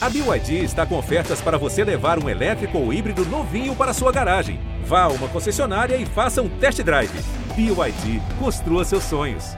A 0.00 0.08
BYD 0.08 0.62
está 0.62 0.86
com 0.86 0.96
ofertas 0.96 1.40
para 1.40 1.58
você 1.58 1.82
levar 1.82 2.22
um 2.22 2.28
elétrico 2.28 2.78
ou 2.78 2.92
híbrido 2.92 3.24
novinho 3.24 3.74
para 3.74 3.92
sua 3.92 4.12
garagem. 4.12 4.60
Vá 4.84 5.02
a 5.02 5.08
uma 5.08 5.26
concessionária 5.26 5.96
e 5.96 6.06
faça 6.06 6.40
um 6.40 6.48
test 6.48 6.80
drive. 6.84 7.10
BYD, 7.56 8.22
construa 8.38 8.84
seus 8.84 9.02
sonhos. 9.02 9.56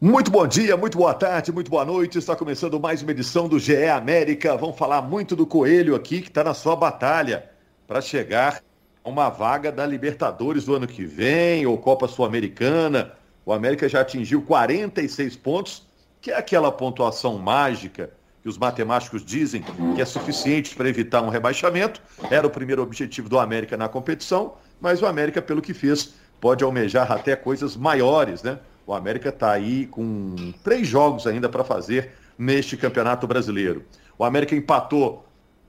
Muito 0.00 0.28
bom 0.28 0.44
dia, 0.44 0.76
muito 0.76 0.98
boa 0.98 1.14
tarde, 1.14 1.52
muito 1.52 1.70
boa 1.70 1.84
noite. 1.84 2.18
Está 2.18 2.34
começando 2.34 2.80
mais 2.80 3.00
uma 3.00 3.12
edição 3.12 3.46
do 3.46 3.60
GE 3.60 3.86
América. 3.86 4.56
Vamos 4.56 4.76
falar 4.76 5.02
muito 5.02 5.36
do 5.36 5.46
Coelho 5.46 5.94
aqui, 5.94 6.20
que 6.20 6.30
está 6.30 6.42
na 6.42 6.52
sua 6.52 6.74
batalha 6.74 7.48
para 7.86 8.00
chegar 8.00 8.60
a 9.04 9.08
uma 9.08 9.28
vaga 9.28 9.70
da 9.70 9.86
Libertadores 9.86 10.64
do 10.64 10.74
ano 10.74 10.88
que 10.88 11.04
vem, 11.04 11.64
ou 11.64 11.78
Copa 11.78 12.08
Sul-Americana. 12.08 13.12
O 13.46 13.52
América 13.52 13.88
já 13.88 14.00
atingiu 14.00 14.42
46 14.42 15.36
pontos, 15.36 15.86
que 16.20 16.32
é 16.32 16.36
aquela 16.36 16.72
pontuação 16.72 17.38
mágica 17.38 18.10
que 18.44 18.48
os 18.50 18.58
matemáticos 18.58 19.24
dizem 19.24 19.64
que 19.94 20.02
é 20.02 20.04
suficiente 20.04 20.76
para 20.76 20.86
evitar 20.86 21.22
um 21.22 21.30
rebaixamento. 21.30 21.98
Era 22.30 22.46
o 22.46 22.50
primeiro 22.50 22.82
objetivo 22.82 23.26
do 23.26 23.38
América 23.38 23.74
na 23.74 23.88
competição, 23.88 24.56
mas 24.78 25.00
o 25.00 25.06
América, 25.06 25.40
pelo 25.40 25.62
que 25.62 25.72
fez, 25.72 26.12
pode 26.42 26.62
almejar 26.62 27.10
até 27.10 27.34
coisas 27.34 27.74
maiores, 27.74 28.42
né? 28.42 28.58
O 28.86 28.92
América 28.92 29.30
está 29.30 29.50
aí 29.50 29.86
com 29.86 30.52
três 30.62 30.86
jogos 30.86 31.26
ainda 31.26 31.48
para 31.48 31.64
fazer 31.64 32.10
neste 32.36 32.76
Campeonato 32.76 33.26
Brasileiro. 33.26 33.82
O 34.18 34.24
América 34.24 34.54
empatou 34.54 35.24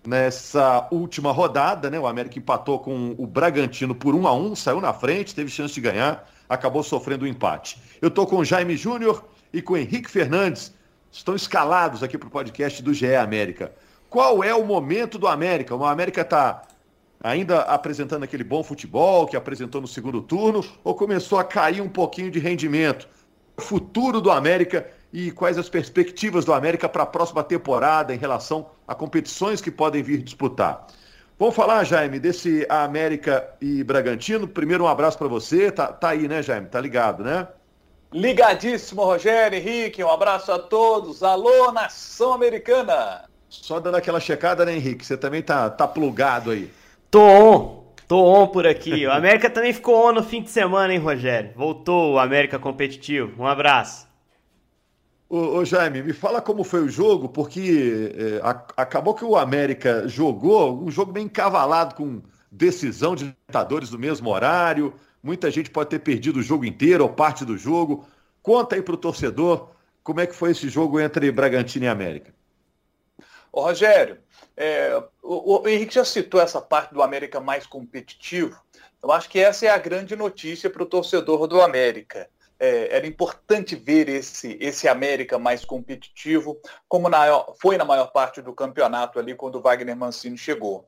nessa 0.06 0.86
última 0.92 1.32
rodada, 1.32 1.90
né? 1.90 1.98
O 1.98 2.06
América 2.06 2.38
empatou 2.38 2.80
com 2.80 3.16
o 3.18 3.26
Bragantino 3.26 3.96
por 3.96 4.14
um 4.14 4.28
a 4.28 4.34
um, 4.34 4.54
saiu 4.54 4.82
na 4.82 4.92
frente, 4.92 5.34
teve 5.34 5.50
chance 5.50 5.74
de 5.74 5.80
ganhar, 5.80 6.30
acabou 6.50 6.84
sofrendo 6.84 7.24
o 7.24 7.26
um 7.26 7.32
empate. 7.32 7.80
Eu 8.02 8.10
estou 8.10 8.28
com 8.28 8.36
o 8.36 8.44
Jaime 8.44 8.76
Júnior 8.76 9.24
e 9.54 9.62
com 9.62 9.76
o 9.76 9.78
Henrique 9.78 10.12
Fernandes 10.12 10.75
estão 11.16 11.34
escalados 11.34 12.04
aqui 12.04 12.18
para 12.18 12.28
o 12.28 12.32
podcast 12.32 12.84
do 12.84 12.94
GE 12.94 13.16
América. 13.16 13.72
Qual 14.10 14.44
é 14.44 14.54
o 14.54 14.66
momento 14.66 15.18
do 15.18 15.28
América? 15.28 15.74
O 15.74 15.86
América 15.86 16.22
está 16.22 16.64
ainda 17.24 17.62
apresentando 17.62 18.24
aquele 18.24 18.44
bom 18.44 18.62
futebol 18.62 19.26
que 19.26 19.38
apresentou 19.38 19.80
no 19.80 19.88
segundo 19.88 20.22
turno 20.22 20.64
ou 20.84 20.94
começou 20.94 21.40
a 21.40 21.44
cair 21.44 21.82
um 21.82 21.88
pouquinho 21.88 22.30
de 22.30 22.40
rendimento? 22.40 23.08
O 23.58 23.62
futuro 23.62 24.20
do 24.20 24.30
América 24.30 24.88
e 25.14 25.32
quais 25.32 25.58
as 25.58 25.70
perspectivas 25.70 26.44
do 26.44 26.54
América 26.54 26.90
para 26.90 27.04
a 27.04 27.08
próxima 27.08 27.42
temporada 27.44 28.14
em 28.14 28.18
relação 28.18 28.70
a 28.86 28.94
competições 28.94 29.62
que 29.62 29.72
podem 29.72 30.04
vir 30.04 30.22
disputar? 30.22 30.86
Vamos 31.40 31.56
falar, 31.56 31.86
Jaime, 31.86 32.20
desse 32.20 32.66
América 32.68 33.50
e 33.62 33.84
Bragantino. 33.86 34.48
Primeiro, 34.48 34.84
um 34.84 34.88
abraço 34.88 35.18
para 35.18 35.30
você. 35.30 35.72
Tá, 35.72 35.88
tá 35.88 36.10
aí, 36.10 36.28
né, 36.28 36.44
Jaime? 36.44 36.68
Tá 36.68 36.82
ligado, 36.82 37.24
né? 37.24 37.48
Ligadíssimo, 38.16 39.04
Rogério, 39.04 39.58
Henrique, 39.58 40.02
um 40.02 40.10
abraço 40.10 40.50
a 40.50 40.58
todos. 40.58 41.22
Alô, 41.22 41.70
nação 41.74 42.32
americana! 42.32 43.26
Só 43.50 43.78
dando 43.78 43.96
aquela 43.96 44.22
checada, 44.22 44.64
né, 44.64 44.74
Henrique? 44.74 45.06
Você 45.06 45.18
também 45.18 45.42
tá, 45.42 45.70
tá 45.70 45.86
plugado 45.86 46.52
aí. 46.52 46.72
Tô 47.12 47.20
on, 47.20 47.84
tô 48.08 48.24
on 48.24 48.48
por 48.48 48.66
aqui. 48.66 49.06
O 49.06 49.12
América 49.12 49.50
também 49.50 49.74
ficou 49.74 50.08
on 50.08 50.14
no 50.14 50.24
fim 50.24 50.42
de 50.42 50.50
semana, 50.50 50.94
hein, 50.94 51.00
Rogério? 51.00 51.52
Voltou 51.58 52.14
o 52.14 52.18
América 52.18 52.58
competitivo. 52.58 53.44
Um 53.44 53.46
abraço. 53.46 54.08
Ô, 55.28 55.58
ô 55.58 55.66
Jaime, 55.66 56.02
me 56.02 56.14
fala 56.14 56.42
como 56.42 56.64
foi 56.64 56.84
o 56.84 56.90
jogo, 56.90 57.28
porque 57.28 58.14
é, 58.18 58.40
a, 58.42 58.52
acabou 58.78 59.14
que 59.14 59.26
o 59.26 59.36
América 59.36 60.08
jogou 60.08 60.82
um 60.82 60.90
jogo 60.90 61.12
bem 61.12 61.26
encavalado 61.26 61.96
com 61.96 62.22
decisão 62.50 63.14
de 63.14 63.26
Libertadores 63.26 63.92
no 63.92 64.00
mesmo 64.00 64.30
horário. 64.30 64.94
Muita 65.26 65.50
gente 65.50 65.72
pode 65.72 65.90
ter 65.90 65.98
perdido 65.98 66.38
o 66.38 66.44
jogo 66.44 66.66
inteiro 66.66 67.04
ou 67.04 67.10
parte 67.10 67.44
do 67.44 67.58
jogo. 67.58 68.08
Conta 68.44 68.76
aí 68.76 68.82
para 68.84 68.94
o 68.94 68.98
torcedor 68.98 69.72
como 70.04 70.20
é 70.20 70.28
que 70.28 70.36
foi 70.36 70.52
esse 70.52 70.70
jogo 70.70 71.00
entre 71.00 71.32
Bragantino 71.32 71.86
e 71.86 71.88
América. 71.88 72.32
Ô, 73.52 73.62
Rogério, 73.62 74.20
é, 74.56 74.96
o, 75.24 75.64
o, 75.64 75.68
Henrique 75.68 75.96
já 75.96 76.06
citou 76.06 76.40
essa 76.40 76.62
parte 76.62 76.94
do 76.94 77.02
América 77.02 77.40
mais 77.40 77.66
competitivo. 77.66 78.56
Eu 79.02 79.12
acho 79.12 79.28
que 79.28 79.40
essa 79.40 79.66
é 79.66 79.70
a 79.70 79.80
grande 79.80 80.16
notícia 80.16 80.70
para 80.70 80.84
o 80.84 80.86
torcedor 80.86 81.48
do 81.48 81.60
América. 81.60 82.30
É, 82.60 82.96
era 82.96 83.08
importante 83.08 83.76
ver 83.76 84.08
esse, 84.08 84.56
esse 84.62 84.88
América 84.88 85.40
mais 85.40 85.66
competitivo, 85.66 86.62
como 86.88 87.10
na, 87.10 87.26
foi 87.60 87.80
na 87.80 87.84
maior 87.84 88.12
parte 88.12 88.44
do 88.44 88.54
campeonato 88.54 89.18
ali 89.18 89.34
quando 89.34 89.56
o 89.56 89.62
Wagner 89.62 89.98
Mancini 89.98 90.38
chegou. 90.38 90.88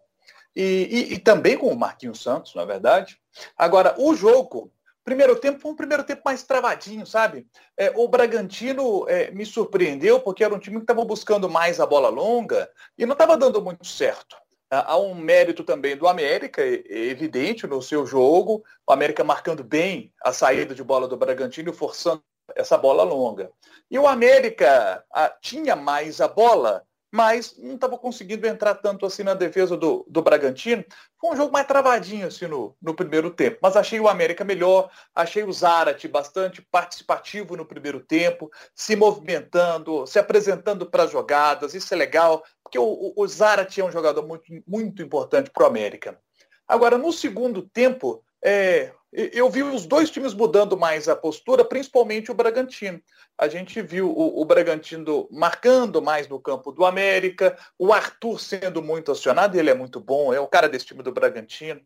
E, 0.59 0.87
e, 0.89 1.13
e, 1.13 1.19
também 1.19 1.55
com 1.55 1.67
o 1.67 1.77
Marquinhos 1.77 2.19
Santos, 2.19 2.55
na 2.55 2.63
é 2.63 2.65
verdade. 2.65 3.19
Agora, 3.55 3.93
o 3.99 4.15
jogo, 4.15 4.71
primeiro 5.03 5.35
tempo, 5.35 5.59
foi 5.59 5.71
um 5.71 5.75
primeiro 5.75 6.03
tempo 6.03 6.23
mais 6.25 6.41
travadinho, 6.41 7.05
sabe? 7.05 7.45
É, 7.77 7.93
o 7.95 8.07
Bragantino 8.07 9.07
é, 9.07 9.29
me 9.29 9.45
surpreendeu 9.45 10.19
porque 10.19 10.43
era 10.43 10.55
um 10.55 10.57
time 10.57 10.77
que 10.77 10.83
estava 10.83 11.05
buscando 11.05 11.47
mais 11.47 11.79
a 11.79 11.85
bola 11.85 12.09
longa 12.09 12.67
e 12.97 13.05
não 13.05 13.13
estava 13.13 13.37
dando 13.37 13.61
muito 13.61 13.85
certo. 13.85 14.35
Há 14.71 14.97
um 14.97 15.13
mérito 15.13 15.63
também 15.63 15.95
do 15.95 16.07
América, 16.07 16.63
evidente 16.65 17.67
no 17.67 17.79
seu 17.79 18.07
jogo, 18.07 18.63
o 18.85 18.91
América 18.91 19.23
marcando 19.23 19.63
bem 19.63 20.11
a 20.23 20.33
saída 20.33 20.73
de 20.73 20.83
bola 20.83 21.07
do 21.07 21.15
Bragantino, 21.15 21.71
forçando 21.71 22.23
essa 22.55 22.79
bola 22.79 23.03
longa. 23.03 23.51
E 23.91 23.99
o 23.99 24.07
América 24.07 25.05
a, 25.13 25.29
tinha 25.29 25.75
mais 25.75 26.19
a 26.19 26.27
bola, 26.27 26.83
mas 27.17 27.57
não 27.57 27.73
estava 27.73 27.97
conseguindo 27.97 28.45
entrar 28.45 28.75
tanto 28.75 29.03
assim 29.03 29.23
na 29.23 29.33
defesa 29.33 29.75
do, 29.75 30.05
do 30.07 30.21
Bragantino. 30.21 30.85
Foi 31.19 31.31
um 31.31 31.35
jogo 31.35 31.51
mais 31.51 31.65
travadinho 31.65 32.27
assim 32.27 32.45
no, 32.45 32.75
no 32.79 32.93
primeiro 32.93 33.31
tempo, 33.31 33.57
mas 33.59 33.75
achei 33.75 33.99
o 33.99 34.07
América 34.07 34.43
melhor, 34.43 34.91
achei 35.15 35.43
o 35.43 35.51
Zarate 35.51 36.07
bastante 36.07 36.61
participativo 36.61 37.57
no 37.57 37.65
primeiro 37.65 37.99
tempo, 37.99 38.51
se 38.75 38.95
movimentando, 38.95 40.05
se 40.05 40.19
apresentando 40.19 40.85
para 40.85 41.05
as 41.05 41.11
jogadas, 41.11 41.73
isso 41.73 41.91
é 41.91 41.97
legal, 41.97 42.43
porque 42.63 42.77
o, 42.77 43.13
o 43.15 43.27
Zarate 43.27 43.81
é 43.81 43.83
um 43.83 43.91
jogador 43.91 44.21
muito, 44.21 44.45
muito 44.67 45.01
importante 45.01 45.49
para 45.49 45.63
o 45.63 45.67
América. 45.67 46.19
Agora, 46.67 46.99
no 46.99 47.11
segundo 47.11 47.63
tempo, 47.63 48.23
é, 48.43 48.91
eu 49.13 49.49
vi 49.49 49.63
os 49.63 49.85
dois 49.85 50.09
times 50.09 50.33
mudando 50.33 50.77
mais 50.77 51.07
a 51.07 51.15
postura, 51.15 51.63
principalmente 51.63 52.29
o 52.29 52.33
Bragantino. 52.33 53.01
A 53.37 53.47
gente 53.47 53.81
viu 53.81 54.09
o, 54.09 54.41
o, 54.41 54.45
Bragantino 54.45 55.27
marcando 55.31 56.01
mais 56.01 56.27
no 56.27 56.39
campo 56.39 56.71
do 56.71 56.85
América, 56.85 57.57
o 57.79 57.93
Arthur 57.93 58.39
sendo 58.39 58.81
muito 58.81 59.11
acionado, 59.11 59.57
ele 59.57 59.69
é 59.69 59.73
muito 59.73 59.99
bom, 59.99 60.33
é 60.33 60.39
o 60.39 60.47
cara 60.47 60.67
desse 60.67 60.87
time 60.87 61.01
do 61.01 61.11
Bragantino. 61.11 61.81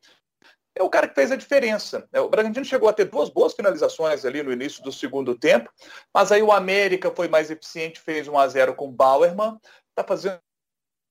É 0.73 0.81
o 0.81 0.89
cara 0.89 1.07
que 1.07 1.15
fez 1.15 1.31
a 1.31 1.35
diferença. 1.35 2.07
É, 2.13 2.21
o 2.21 2.29
Bragantino 2.29 2.65
chegou 2.65 2.87
a 2.87 2.93
ter 2.93 3.05
duas 3.05 3.29
boas 3.29 3.53
finalizações 3.53 4.23
ali 4.23 4.41
no 4.41 4.53
início 4.53 4.81
do 4.81 4.91
segundo 4.91 5.37
tempo, 5.37 5.69
mas 6.13 6.31
aí 6.31 6.41
o 6.41 6.51
América 6.51 7.11
foi 7.11 7.27
mais 7.27 7.51
eficiente, 7.51 7.99
fez 7.99 8.27
1 8.27 8.39
a 8.39 8.47
0 8.47 8.75
com 8.75 8.87
o 8.87 8.91
Bauerman. 8.91 9.59
Está 9.89 10.07
fazendo 10.07 10.39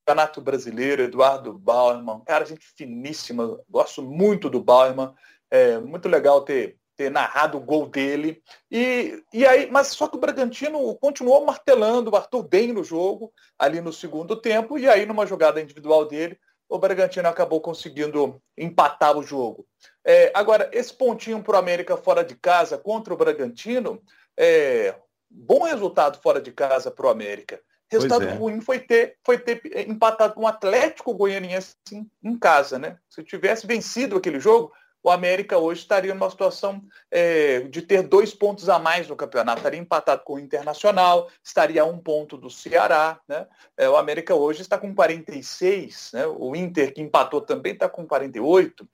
Campeonato 0.06 0.40
Brasileiro, 0.40 1.02
Eduardo 1.02 1.56
Bauerman, 1.56 2.20
cara, 2.26 2.44
gente 2.44 2.66
finíssima, 2.76 3.60
gosto 3.68 4.02
muito 4.02 4.50
do 4.50 4.60
Bauerman, 4.60 5.14
é 5.50 5.78
muito 5.78 6.08
legal 6.08 6.42
ter, 6.42 6.76
ter 6.96 7.10
narrado 7.10 7.58
o 7.58 7.60
gol 7.60 7.86
dele. 7.86 8.42
E, 8.70 9.22
e 9.32 9.46
aí, 9.46 9.70
mas 9.70 9.88
só 9.88 10.06
que 10.06 10.16
o 10.16 10.20
Bragantino 10.20 10.94
continuou 10.96 11.44
martelando 11.44 12.10
o 12.10 12.16
Arthur 12.16 12.42
bem 12.42 12.72
no 12.72 12.84
jogo, 12.84 13.32
ali 13.58 13.80
no 13.80 13.92
segundo 13.92 14.36
tempo, 14.36 14.78
e 14.78 14.88
aí 14.88 15.06
numa 15.06 15.26
jogada 15.26 15.60
individual 15.60 16.06
dele, 16.06 16.38
o 16.68 16.78
Bragantino 16.78 17.28
acabou 17.28 17.60
conseguindo 17.60 18.40
empatar 18.56 19.18
o 19.18 19.22
jogo. 19.22 19.66
É, 20.04 20.30
agora, 20.32 20.70
esse 20.72 20.94
pontinho 20.94 21.42
para 21.42 21.56
o 21.56 21.58
América 21.58 21.96
fora 21.96 22.22
de 22.22 22.36
casa 22.36 22.78
contra 22.78 23.12
o 23.12 23.16
Bragantino, 23.16 24.00
é, 24.38 24.94
bom 25.28 25.64
resultado 25.64 26.20
fora 26.22 26.40
de 26.40 26.52
casa 26.52 26.90
para 26.90 27.06
o 27.06 27.10
América. 27.10 27.60
Resultado 27.90 28.24
é. 28.24 28.32
ruim 28.32 28.60
foi 28.60 28.78
ter, 28.78 29.16
foi 29.24 29.36
ter 29.36 29.60
empatado 29.88 30.34
com 30.34 30.42
o 30.42 30.46
Atlético 30.46 31.12
Goianiense 31.12 31.74
em, 31.92 32.08
em 32.22 32.38
casa, 32.38 32.78
né? 32.78 32.96
Se 33.08 33.24
tivesse 33.24 33.66
vencido 33.66 34.16
aquele 34.16 34.38
jogo, 34.38 34.72
o 35.02 35.10
América 35.10 35.58
hoje 35.58 35.80
estaria 35.80 36.14
numa 36.14 36.30
situação 36.30 36.82
é, 37.10 37.60
de 37.60 37.82
ter 37.82 38.02
dois 38.02 38.34
pontos 38.34 38.68
a 38.68 38.78
mais 38.78 39.08
no 39.08 39.16
campeonato. 39.16 39.58
Estaria 39.58 39.80
empatado 39.80 40.22
com 40.24 40.34
o 40.34 40.38
Internacional, 40.38 41.30
estaria 41.42 41.82
a 41.82 41.86
um 41.86 41.98
ponto 41.98 42.36
do 42.36 42.50
Ceará. 42.50 43.20
Né? 43.26 43.46
É, 43.76 43.88
o 43.88 43.96
América 43.96 44.34
hoje 44.34 44.62
está 44.62 44.78
com 44.78 44.94
46, 44.94 46.10
né? 46.12 46.26
o 46.26 46.54
Inter, 46.54 46.92
que 46.92 47.00
empatou, 47.00 47.40
também 47.40 47.72
está 47.72 47.88
com 47.88 48.06
48, 48.06 48.88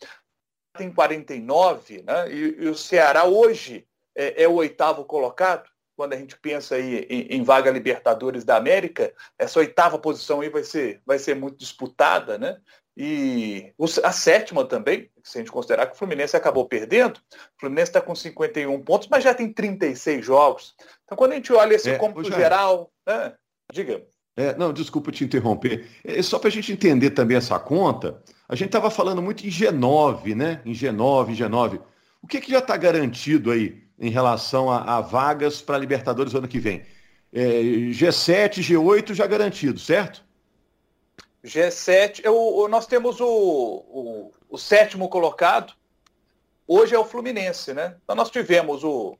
tem 0.77 0.93
49, 0.93 2.03
né? 2.03 2.31
e, 2.31 2.65
e 2.65 2.69
o 2.69 2.75
Ceará 2.75 3.25
hoje 3.25 3.87
é, 4.15 4.45
é 4.45 4.49
o 4.49 4.55
oitavo 4.55 5.05
colocado 5.05 5.69
quando 5.97 6.13
a 6.13 6.17
gente 6.17 6.39
pensa 6.39 6.75
aí 6.75 7.07
em, 7.09 7.39
em, 7.39 7.43
vaga 7.43 7.71
Libertadores 7.71 8.45
da 8.45 8.57
América, 8.57 9.13
essa 9.39 9.59
oitava 9.59 9.99
posição 9.99 10.43
aí 10.43 10.51
vai 10.51 10.63
ser, 10.63 11.01
vai 11.07 11.19
ser 11.19 11.35
muito 11.35 11.57
disputada, 11.57 12.37
né? 12.37 12.61
E 12.97 13.75
a 14.03 14.11
sétima 14.11 14.65
também, 14.65 15.11
se 15.23 15.37
a 15.37 15.41
gente 15.41 15.53
considerar 15.53 15.87
que 15.87 15.93
o 15.93 15.99
Fluminense 15.99 16.35
acabou 16.35 16.67
perdendo, 16.67 17.19
o 17.19 17.61
Fluminense 17.61 17.91
está 17.91 18.01
com 18.01 18.15
51 18.15 18.83
pontos, 18.83 19.09
mas 19.11 19.23
já 19.23 19.35
tem 19.35 19.53
36 19.53 20.25
jogos. 20.25 20.75
Então, 21.05 21.17
quando 21.17 21.33
a 21.33 21.35
gente 21.35 21.53
olha 21.53 21.75
esse 21.75 21.91
é, 21.91 21.99
cômputo 21.99 22.33
geral, 22.33 22.91
né? 23.07 23.35
diga. 23.71 24.03
É, 24.35 24.55
não, 24.57 24.73
desculpa 24.73 25.13
te 25.13 25.25
interromper. 25.25 25.87
É, 26.05 26.23
só 26.23 26.39
para 26.39 26.49
a 26.49 26.53
gente 26.53 26.73
entender 26.73 27.11
também 27.11 27.37
essa 27.37 27.59
conta, 27.59 28.23
a 28.49 28.55
gente 28.55 28.69
estava 28.69 28.91
falando 28.91 29.21
muito 29.21 29.47
em 29.47 29.51
G9, 29.51 30.35
né? 30.35 30.63
Em 30.65 30.73
G9, 30.73 31.37
G9. 31.37 31.81
O 32.23 32.27
que, 32.27 32.41
que 32.41 32.51
já 32.51 32.59
está 32.59 32.77
garantido 32.77 33.51
aí 33.51 33.83
em 33.99 34.11
relação 34.11 34.71
a, 34.71 34.97
a 34.97 35.01
vagas 35.01 35.63
para 35.63 35.79
Libertadores 35.79 36.35
ano 36.35 36.49
que 36.49 36.59
vem. 36.59 36.83
É, 37.33 37.43
G7, 37.91 38.61
G8 38.61 39.15
já 39.15 39.27
garantido, 39.27 39.79
certo? 39.79 40.26
G7, 41.47 42.21
eu, 42.25 42.67
nós 42.69 42.87
temos 42.87 43.21
o, 43.21 43.27
o, 43.27 44.33
o, 44.51 44.59
sétimo 44.59 45.09
colocado, 45.09 45.73
hoje 46.67 46.95
é 46.95 46.99
o 46.99 47.05
Fluminense, 47.05 47.73
né? 47.73 47.95
Então 48.03 48.17
nós 48.17 48.31
tivemos 48.31 48.83
o 48.83 49.17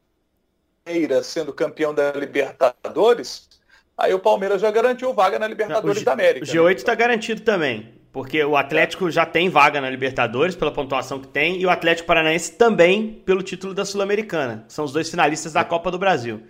Palmeiras 0.85 1.27
sendo 1.27 1.53
campeão 1.53 1.95
da 1.95 2.11
Libertadores, 2.13 3.49
aí 3.97 4.13
o 4.13 4.19
Palmeiras 4.19 4.61
já 4.61 4.71
garantiu 4.73 5.15
vaga 5.15 5.39
na 5.39 5.47
Libertadores 5.47 5.99
Não, 5.99 6.05
da 6.05 6.13
América. 6.13 6.45
O 6.45 6.49
G8 6.49 6.77
está 6.77 6.93
né? 6.93 6.97
garantido 6.97 7.43
também, 7.43 7.95
porque 8.13 8.43
o 8.45 8.57
Atlético 8.57 9.09
já 9.09 9.25
tem 9.25 9.49
vaga 9.49 9.81
na 9.81 9.89
Libertadores 9.89 10.57
pela 10.57 10.73
pontuação 10.73 11.21
que 11.21 11.29
tem, 11.29 11.61
e 11.61 11.65
o 11.65 11.71
Atlético 11.71 12.09
Paranaense 12.09 12.53
também 12.53 13.23
pelo 13.25 13.43
título 13.43 13.73
da 13.73 13.85
Sul-Americana. 13.85 14.65
São 14.67 14.85
os 14.85 14.93
dois 14.93 15.09
finalistas 15.09 15.53
da 15.53 15.65
Copa 15.65 15.93
do 15.93 15.99
Brasil. 15.99 16.43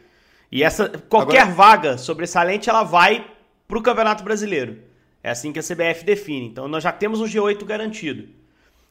E 0.50 0.62
essa 0.62 0.88
qualquer 0.88 1.42
Agora... 1.42 1.54
vaga 1.54 1.98
sobressalente 1.98 2.70
ela 2.70 2.82
vai 2.82 3.26
para 3.68 3.78
o 3.78 3.82
Campeonato 3.82 4.24
Brasileiro. 4.24 4.86
É 5.26 5.30
assim 5.30 5.52
que 5.52 5.58
a 5.58 5.62
CBF 5.62 6.04
define. 6.04 6.46
Então 6.46 6.68
nós 6.68 6.84
já 6.84 6.92
temos 6.92 7.20
um 7.20 7.24
G8 7.24 7.64
garantido. 7.64 8.28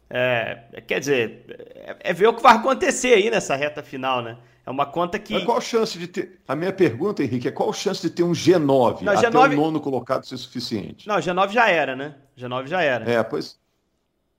É, 0.09 0.81
quer 0.85 0.99
dizer, 0.99 1.45
é, 1.47 1.95
é, 2.01 2.13
ver 2.13 2.27
o 2.27 2.33
que 2.33 2.43
vai 2.43 2.57
acontecer 2.57 3.13
aí 3.13 3.31
nessa 3.31 3.55
reta 3.55 3.81
final, 3.81 4.21
né? 4.21 4.37
É 4.65 4.69
uma 4.69 4.85
conta 4.85 5.17
que. 5.17 5.31
Mas 5.31 5.45
qual 5.45 5.59
a 5.59 5.61
chance 5.61 5.97
de 5.97 6.07
ter. 6.07 6.41
A 6.45 6.53
minha 6.53 6.73
pergunta, 6.73 7.23
Henrique, 7.23 7.47
é 7.47 7.51
qual 7.51 7.69
a 7.69 7.73
chance 7.73 8.01
de 8.01 8.09
ter 8.09 8.23
um 8.23 8.33
G9 8.33 9.01
não, 9.01 9.13
até 9.13 9.29
G9... 9.29 9.53
o 9.53 9.55
nono 9.55 9.79
colocado 9.79 10.25
ser 10.25 10.35
suficiente? 10.35 11.07
Não, 11.07 11.15
G9 11.15 11.51
já 11.51 11.69
era, 11.69 11.95
né? 11.95 12.15
G9 12.37 12.67
já 12.67 12.81
era. 12.81 13.09
É, 13.09 13.23
pois. 13.23 13.57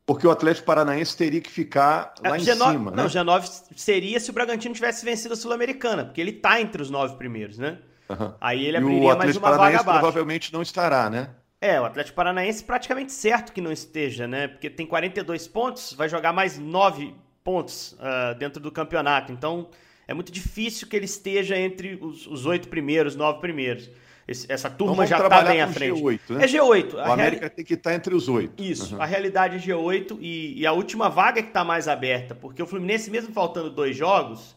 Porque 0.05 0.27
o 0.27 0.31
Atlético 0.31 0.67
Paranaense 0.67 1.17
teria 1.17 1.41
que 1.41 1.51
ficar 1.51 2.13
lá 2.23 2.37
G9, 2.37 2.41
em 2.41 2.45
cima, 2.45 2.91
não, 2.91 2.91
né? 2.91 3.03
Não, 3.05 3.07
G9 3.07 3.63
seria 3.75 4.21
se 4.21 4.29
o 4.29 4.35
Bragantino 4.35 4.75
tivesse 4.75 5.03
vencido 5.03 5.33
a 5.33 5.37
Sul-Americana, 5.37 6.05
porque 6.05 6.21
ele 6.21 6.33
está 6.33 6.61
entre 6.61 6.83
os 6.83 6.91
nove 6.91 7.17
primeiros, 7.17 7.57
né? 7.57 7.79
Uhum. 8.11 8.35
Aí 8.39 8.67
ele 8.67 8.77
abriria 8.77 9.17
mais 9.17 9.35
uma 9.35 9.51
vaga 9.57 9.81
abaixo. 9.81 10.01
provavelmente 10.01 10.53
não 10.53 10.61
estará, 10.61 11.09
né? 11.09 11.31
É, 11.61 11.81
o 11.81 11.85
Atlético 11.85 12.17
Paranaense 12.17 12.63
praticamente 12.63 13.13
certo 13.13 13.53
que 13.53 13.61
não 13.61 13.73
esteja, 13.73 14.27
né? 14.27 14.49
Porque 14.49 14.69
tem 14.69 14.87
42 14.87 15.49
pontos, 15.49 15.95
vai 15.95 16.09
jogar 16.09 16.33
mais 16.33 16.59
9 16.59 17.15
pontos 17.43 17.93
uh, 17.93 18.35
dentro 18.39 18.61
do 18.61 18.71
campeonato. 18.71 19.33
Então 19.33 19.69
é 20.07 20.15
muito 20.15 20.31
difícil 20.31 20.87
que 20.89 20.95
ele 20.95 21.07
esteja 21.07 21.57
entre 21.57 21.99
os 22.03 22.47
oito 22.47 22.69
primeiros, 22.69 23.17
nove 23.17 23.41
primeiros. 23.41 23.91
Esse, 24.29 24.51
essa 24.51 24.69
turma 24.69 25.05
então 25.05 25.07
já 25.07 25.25
está 25.25 25.43
bem 25.43 25.61
à 25.61 25.69
frente. 25.69 26.01
G8, 26.01 26.21
né? 26.31 26.45
É 26.45 26.49
G8. 26.49 26.95
O 26.95 27.01
América 27.01 27.43
reali... 27.43 27.55
tem 27.55 27.65
que 27.65 27.75
estar 27.75 27.91
tá 27.91 27.97
entre 27.97 28.15
os 28.15 28.29
oito. 28.29 28.61
Isso, 28.61 28.97
uhum. 28.97 29.03
a 29.03 29.07
realidade 29.07 29.57
é 29.57 29.61
G8 29.61 30.19
e, 30.21 30.61
e 30.61 30.67
a 30.67 30.73
última 30.73 31.09
vaga 31.09 31.39
é 31.39 31.43
que 31.43 31.49
está 31.49 31.65
mais 31.65 31.87
aberta, 31.87 32.35
porque 32.35 32.61
o 32.61 32.67
Fluminense, 32.67 33.09
mesmo 33.09 33.33
faltando 33.33 33.71
dois 33.71 33.97
jogos, 33.97 34.57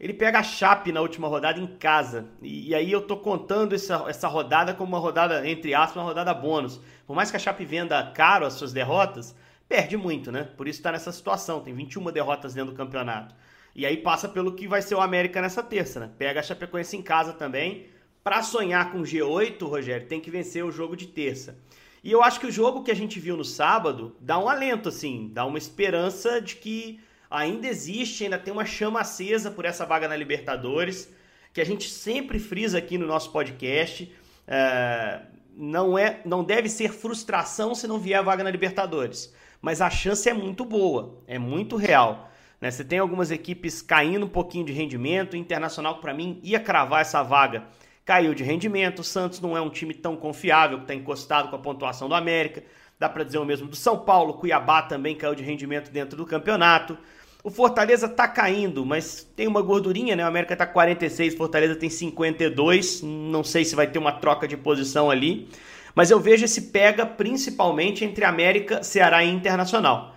ele 0.00 0.14
pega 0.14 0.38
a 0.38 0.42
Chape 0.42 0.90
na 0.90 1.02
última 1.02 1.28
rodada 1.28 1.60
em 1.60 1.66
casa. 1.66 2.26
E, 2.40 2.70
e, 2.70 2.74
aí 2.74 2.90
eu 2.90 3.02
tô 3.02 3.18
contando 3.18 3.74
essa, 3.74 4.06
essa 4.08 4.26
rodada 4.28 4.72
como 4.72 4.96
uma 4.96 4.98
rodada, 4.98 5.46
entre 5.46 5.74
aspas, 5.74 5.96
uma 5.96 6.04
rodada 6.04 6.32
bônus. 6.32 6.80
Por 7.06 7.14
mais 7.14 7.30
que 7.30 7.36
a 7.36 7.40
Chape 7.40 7.66
venda 7.66 8.02
caro 8.12 8.46
as 8.46 8.54
suas 8.54 8.72
derrotas, 8.72 9.36
perde 9.68 9.98
muito, 9.98 10.32
né? 10.32 10.48
Por 10.56 10.66
isso 10.66 10.78
está 10.78 10.90
nessa 10.90 11.12
situação. 11.12 11.60
Tem 11.60 11.74
21 11.74 12.10
derrotas 12.10 12.54
dentro 12.54 12.72
do 12.72 12.76
campeonato. 12.76 13.34
E 13.76 13.84
aí 13.84 13.98
passa 13.98 14.26
pelo 14.26 14.54
que 14.54 14.66
vai 14.66 14.80
ser 14.80 14.94
o 14.94 15.02
América 15.02 15.42
nessa 15.42 15.62
terça, 15.62 16.00
né? 16.00 16.10
Pega 16.16 16.40
a 16.40 16.42
Chapecoense 16.42 16.96
em 16.96 17.02
casa 17.02 17.34
também. 17.34 17.86
Para 18.24 18.42
sonhar 18.42 18.90
com 18.90 19.02
G8, 19.02 19.62
Rogério, 19.68 20.08
tem 20.08 20.20
que 20.20 20.30
vencer 20.30 20.64
o 20.64 20.72
jogo 20.72 20.96
de 20.96 21.08
terça. 21.08 21.58
E 22.02 22.10
eu 22.10 22.22
acho 22.22 22.40
que 22.40 22.46
o 22.46 22.52
jogo 22.52 22.82
que 22.82 22.90
a 22.90 22.96
gente 22.96 23.20
viu 23.20 23.36
no 23.36 23.44
sábado 23.44 24.16
dá 24.18 24.38
um 24.38 24.48
alento, 24.48 24.88
assim, 24.88 25.28
dá 25.30 25.44
uma 25.44 25.58
esperança 25.58 26.40
de 26.40 26.56
que 26.56 27.00
ainda 27.30 27.68
existe, 27.68 28.24
ainda 28.24 28.38
tem 28.38 28.52
uma 28.52 28.64
chama 28.64 29.00
acesa 29.00 29.50
por 29.50 29.64
essa 29.64 29.86
vaga 29.86 30.08
na 30.08 30.16
Libertadores, 30.16 31.08
que 31.52 31.60
a 31.60 31.64
gente 31.64 31.88
sempre 31.88 32.38
frisa 32.38 32.78
aqui 32.78 32.98
no 32.98 33.06
nosso 33.06 33.30
podcast. 33.30 34.12
É, 34.46 35.20
não, 35.56 35.96
é, 35.96 36.20
não 36.24 36.42
deve 36.42 36.68
ser 36.68 36.90
frustração 36.90 37.74
se 37.74 37.86
não 37.86 37.98
vier 37.98 38.18
a 38.18 38.22
vaga 38.22 38.42
na 38.42 38.50
Libertadores, 38.50 39.32
mas 39.62 39.80
a 39.80 39.88
chance 39.88 40.28
é 40.28 40.34
muito 40.34 40.64
boa, 40.64 41.22
é 41.26 41.38
muito 41.38 41.76
real. 41.76 42.30
Né? 42.60 42.70
Você 42.70 42.84
tem 42.84 42.98
algumas 42.98 43.30
equipes 43.30 43.80
caindo 43.80 44.26
um 44.26 44.28
pouquinho 44.28 44.64
de 44.64 44.72
rendimento, 44.72 45.34
o 45.34 45.36
Internacional, 45.36 46.00
para 46.00 46.12
mim, 46.12 46.40
ia 46.42 46.58
cravar 46.60 47.00
essa 47.00 47.22
vaga. 47.22 47.64
Caiu 48.04 48.34
de 48.34 48.42
rendimento, 48.42 49.00
o 49.00 49.04
Santos 49.04 49.40
não 49.40 49.56
é 49.56 49.60
um 49.60 49.70
time 49.70 49.94
tão 49.94 50.16
confiável, 50.16 50.78
que 50.78 50.84
está 50.84 50.94
encostado 50.94 51.48
com 51.48 51.56
a 51.56 51.58
pontuação 51.58 52.08
do 52.08 52.14
América. 52.14 52.64
Dá 52.98 53.08
para 53.08 53.24
dizer 53.24 53.38
o 53.38 53.44
mesmo 53.44 53.68
do 53.68 53.76
São 53.76 53.98
Paulo, 53.98 54.34
Cuiabá 54.34 54.82
também 54.82 55.14
caiu 55.14 55.34
de 55.34 55.42
rendimento 55.42 55.90
dentro 55.90 56.16
do 56.16 56.26
campeonato. 56.26 56.98
O 57.42 57.50
Fortaleza 57.50 58.08
tá 58.08 58.28
caindo, 58.28 58.84
mas 58.84 59.26
tem 59.34 59.46
uma 59.46 59.62
gordurinha, 59.62 60.14
né? 60.14 60.22
O 60.24 60.26
América 60.28 60.54
tá 60.54 60.66
46, 60.66 61.34
Fortaleza 61.34 61.74
tem 61.74 61.88
52. 61.88 63.02
Não 63.02 63.42
sei 63.42 63.64
se 63.64 63.74
vai 63.74 63.86
ter 63.86 63.98
uma 63.98 64.12
troca 64.12 64.46
de 64.46 64.56
posição 64.56 65.10
ali. 65.10 65.48
Mas 65.94 66.10
eu 66.10 66.20
vejo 66.20 66.44
esse 66.44 66.62
pega 66.62 67.04
principalmente 67.06 68.04
entre 68.04 68.24
América, 68.24 68.82
Ceará 68.82 69.24
e 69.24 69.30
Internacional. 69.30 70.14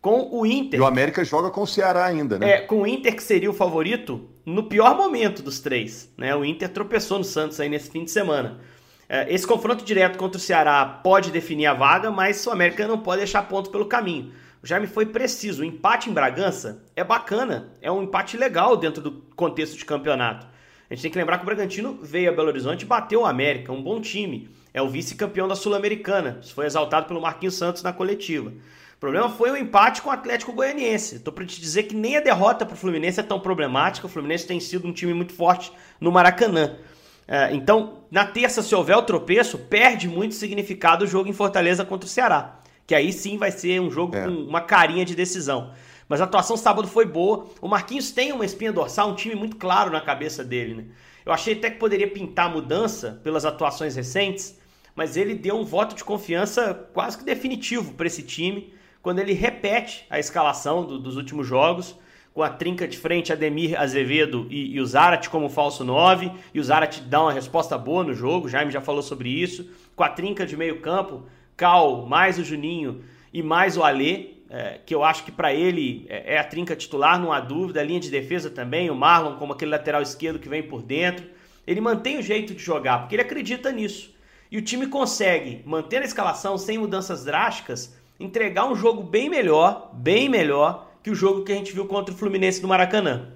Com 0.00 0.28
o 0.30 0.46
Inter. 0.46 0.78
E 0.78 0.82
o 0.82 0.86
América 0.86 1.24
joga 1.24 1.50
com 1.50 1.62
o 1.62 1.66
Ceará 1.66 2.04
ainda, 2.04 2.38
né? 2.38 2.50
É, 2.50 2.60
com 2.60 2.82
o 2.82 2.86
Inter 2.86 3.16
que 3.16 3.22
seria 3.22 3.50
o 3.50 3.54
favorito 3.54 4.28
no 4.44 4.64
pior 4.64 4.96
momento 4.96 5.42
dos 5.42 5.58
três. 5.58 6.12
Né? 6.16 6.36
O 6.36 6.44
Inter 6.44 6.68
tropeçou 6.68 7.18
no 7.18 7.24
Santos 7.24 7.58
aí 7.58 7.68
nesse 7.68 7.90
fim 7.90 8.04
de 8.04 8.10
semana. 8.10 8.60
É, 9.08 9.32
esse 9.32 9.46
confronto 9.46 9.84
direto 9.84 10.18
contra 10.18 10.36
o 10.36 10.40
Ceará 10.40 10.84
pode 10.84 11.30
definir 11.30 11.66
a 11.66 11.74
vaga, 11.74 12.10
mas 12.10 12.46
o 12.46 12.50
América 12.50 12.86
não 12.86 12.98
pode 12.98 13.18
deixar 13.18 13.42
ponto 13.42 13.70
pelo 13.70 13.86
caminho. 13.86 14.32
O 14.62 14.66
Jaime 14.66 14.86
foi 14.86 15.06
preciso. 15.06 15.62
O 15.62 15.64
empate 15.64 16.10
em 16.10 16.12
Bragança 16.12 16.82
é 16.94 17.04
bacana, 17.04 17.72
é 17.80 17.90
um 17.90 18.02
empate 18.02 18.36
legal 18.36 18.76
dentro 18.76 19.02
do 19.02 19.12
contexto 19.34 19.76
de 19.76 19.84
campeonato. 19.84 20.46
A 20.88 20.94
gente 20.94 21.02
tem 21.02 21.10
que 21.10 21.18
lembrar 21.18 21.38
que 21.38 21.42
o 21.42 21.46
Bragantino 21.46 21.98
veio 22.00 22.30
a 22.30 22.32
Belo 22.32 22.48
Horizonte 22.48 22.82
e 22.82 22.86
bateu 22.86 23.22
o 23.22 23.26
América, 23.26 23.72
um 23.72 23.82
bom 23.82 24.00
time. 24.00 24.48
É 24.72 24.80
o 24.80 24.88
vice-campeão 24.88 25.48
da 25.48 25.56
Sul-Americana. 25.56 26.38
Isso 26.40 26.54
foi 26.54 26.66
exaltado 26.66 27.06
pelo 27.06 27.20
Marquinhos 27.20 27.54
Santos 27.54 27.82
na 27.82 27.92
coletiva. 27.92 28.50
O 28.50 28.98
problema 29.00 29.28
foi 29.28 29.50
o 29.50 29.56
empate 29.56 30.00
com 30.00 30.10
o 30.10 30.12
Atlético 30.12 30.52
Goianiense. 30.52 31.16
Estou 31.16 31.32
para 31.32 31.44
te 31.44 31.60
dizer 31.60 31.84
que 31.84 31.94
nem 31.94 32.16
a 32.16 32.20
derrota 32.20 32.64
para 32.64 32.74
o 32.74 32.78
Fluminense 32.78 33.20
é 33.20 33.22
tão 33.22 33.40
problemática. 33.40 34.06
O 34.06 34.10
Fluminense 34.10 34.46
tem 34.46 34.60
sido 34.60 34.86
um 34.86 34.92
time 34.92 35.12
muito 35.12 35.34
forte 35.34 35.72
no 36.00 36.12
Maracanã. 36.12 36.76
É, 37.28 37.52
então, 37.52 38.04
na 38.10 38.24
terça, 38.24 38.62
se 38.62 38.74
houver 38.74 38.96
o 38.96 39.02
tropeço, 39.02 39.58
perde 39.58 40.08
muito 40.08 40.34
significado 40.34 41.04
o 41.04 41.06
jogo 41.06 41.28
em 41.28 41.32
Fortaleza 41.32 41.84
contra 41.84 42.06
o 42.06 42.10
Ceará 42.10 42.60
que 42.86 42.94
aí 42.94 43.12
sim 43.12 43.36
vai 43.36 43.50
ser 43.50 43.80
um 43.80 43.90
jogo 43.90 44.16
é. 44.16 44.24
com 44.24 44.30
uma 44.30 44.60
carinha 44.60 45.04
de 45.04 45.14
decisão. 45.14 45.72
Mas 46.08 46.20
a 46.20 46.24
atuação 46.24 46.56
sábado 46.56 46.86
foi 46.86 47.04
boa. 47.04 47.46
O 47.60 47.66
Marquinhos 47.66 48.12
tem 48.12 48.32
uma 48.32 48.44
espinha 48.44 48.72
dorsal, 48.72 49.10
um 49.10 49.14
time 49.14 49.34
muito 49.34 49.56
claro 49.56 49.90
na 49.90 50.00
cabeça 50.00 50.44
dele, 50.44 50.74
né? 50.74 50.84
Eu 51.24 51.32
achei 51.32 51.54
até 51.54 51.68
que 51.70 51.78
poderia 51.78 52.08
pintar 52.08 52.48
mudança 52.48 53.20
pelas 53.24 53.44
atuações 53.44 53.96
recentes, 53.96 54.56
mas 54.94 55.16
ele 55.16 55.34
deu 55.34 55.56
um 55.56 55.64
voto 55.64 55.96
de 55.96 56.04
confiança 56.04 56.88
quase 56.94 57.18
que 57.18 57.24
definitivo 57.24 57.94
para 57.94 58.06
esse 58.06 58.22
time 58.22 58.72
quando 59.02 59.18
ele 59.18 59.32
repete 59.32 60.04
a 60.10 60.18
escalação 60.18 60.84
do, 60.84 60.98
dos 60.98 61.16
últimos 61.16 61.46
jogos, 61.46 61.96
com 62.34 62.42
a 62.42 62.50
trinca 62.50 62.86
de 62.88 62.98
frente 62.98 63.32
Ademir 63.32 63.80
Azevedo 63.80 64.46
e, 64.50 64.74
e 64.74 64.80
o 64.80 64.84
Zarat 64.84 65.28
como 65.28 65.48
falso 65.48 65.84
9, 65.84 66.30
e 66.52 66.60
o 66.60 66.64
Zarat 66.64 67.00
dá 67.02 67.22
uma 67.22 67.32
resposta 67.32 67.78
boa 67.78 68.04
no 68.04 68.12
jogo, 68.12 68.46
o 68.46 68.48
Jaime 68.48 68.70
já 68.70 68.80
falou 68.80 69.02
sobre 69.02 69.28
isso, 69.28 69.70
com 69.94 70.02
a 70.02 70.08
trinca 70.08 70.44
de 70.44 70.56
meio 70.56 70.80
campo, 70.80 71.22
Cal, 71.56 72.06
mais 72.06 72.38
o 72.38 72.44
Juninho 72.44 73.02
e 73.32 73.42
mais 73.42 73.76
o 73.76 73.82
Alê, 73.82 74.36
é, 74.48 74.78
que 74.84 74.94
eu 74.94 75.02
acho 75.02 75.24
que 75.24 75.32
para 75.32 75.52
ele 75.52 76.06
é, 76.08 76.34
é, 76.34 76.38
a 76.38 76.44
trinca 76.44 76.76
titular, 76.76 77.20
não 77.20 77.32
há 77.32 77.40
dúvida. 77.40 77.80
A 77.80 77.84
linha 77.84 78.00
de 78.00 78.10
defesa 78.10 78.50
também, 78.50 78.90
o 78.90 78.94
Marlon 78.94 79.36
como 79.36 79.52
aquele 79.52 79.70
lateral 79.70 80.02
esquerdo 80.02 80.38
que 80.38 80.48
vem 80.48 80.62
por 80.62 80.82
dentro. 80.82 81.26
Ele 81.66 81.80
mantém 81.80 82.18
o 82.18 82.22
jeito 82.22 82.54
de 82.54 82.62
jogar, 82.62 83.00
porque 83.00 83.14
ele 83.16 83.22
acredita 83.22 83.72
nisso. 83.72 84.14
E 84.50 84.56
o 84.56 84.62
time 84.62 84.86
consegue, 84.86 85.62
manter 85.66 86.02
a 86.02 86.04
escalação 86.04 86.56
sem 86.56 86.78
mudanças 86.78 87.24
drásticas, 87.24 87.96
entregar 88.20 88.66
um 88.66 88.76
jogo 88.76 89.02
bem 89.02 89.28
melhor, 89.28 89.90
bem 89.92 90.28
melhor 90.28 90.88
que 91.02 91.10
o 91.10 91.14
jogo 91.14 91.42
que 91.42 91.52
a 91.52 91.56
gente 91.56 91.72
viu 91.72 91.86
contra 91.86 92.14
o 92.14 92.16
Fluminense 92.16 92.60
do 92.60 92.68
Maracanã. 92.68 93.28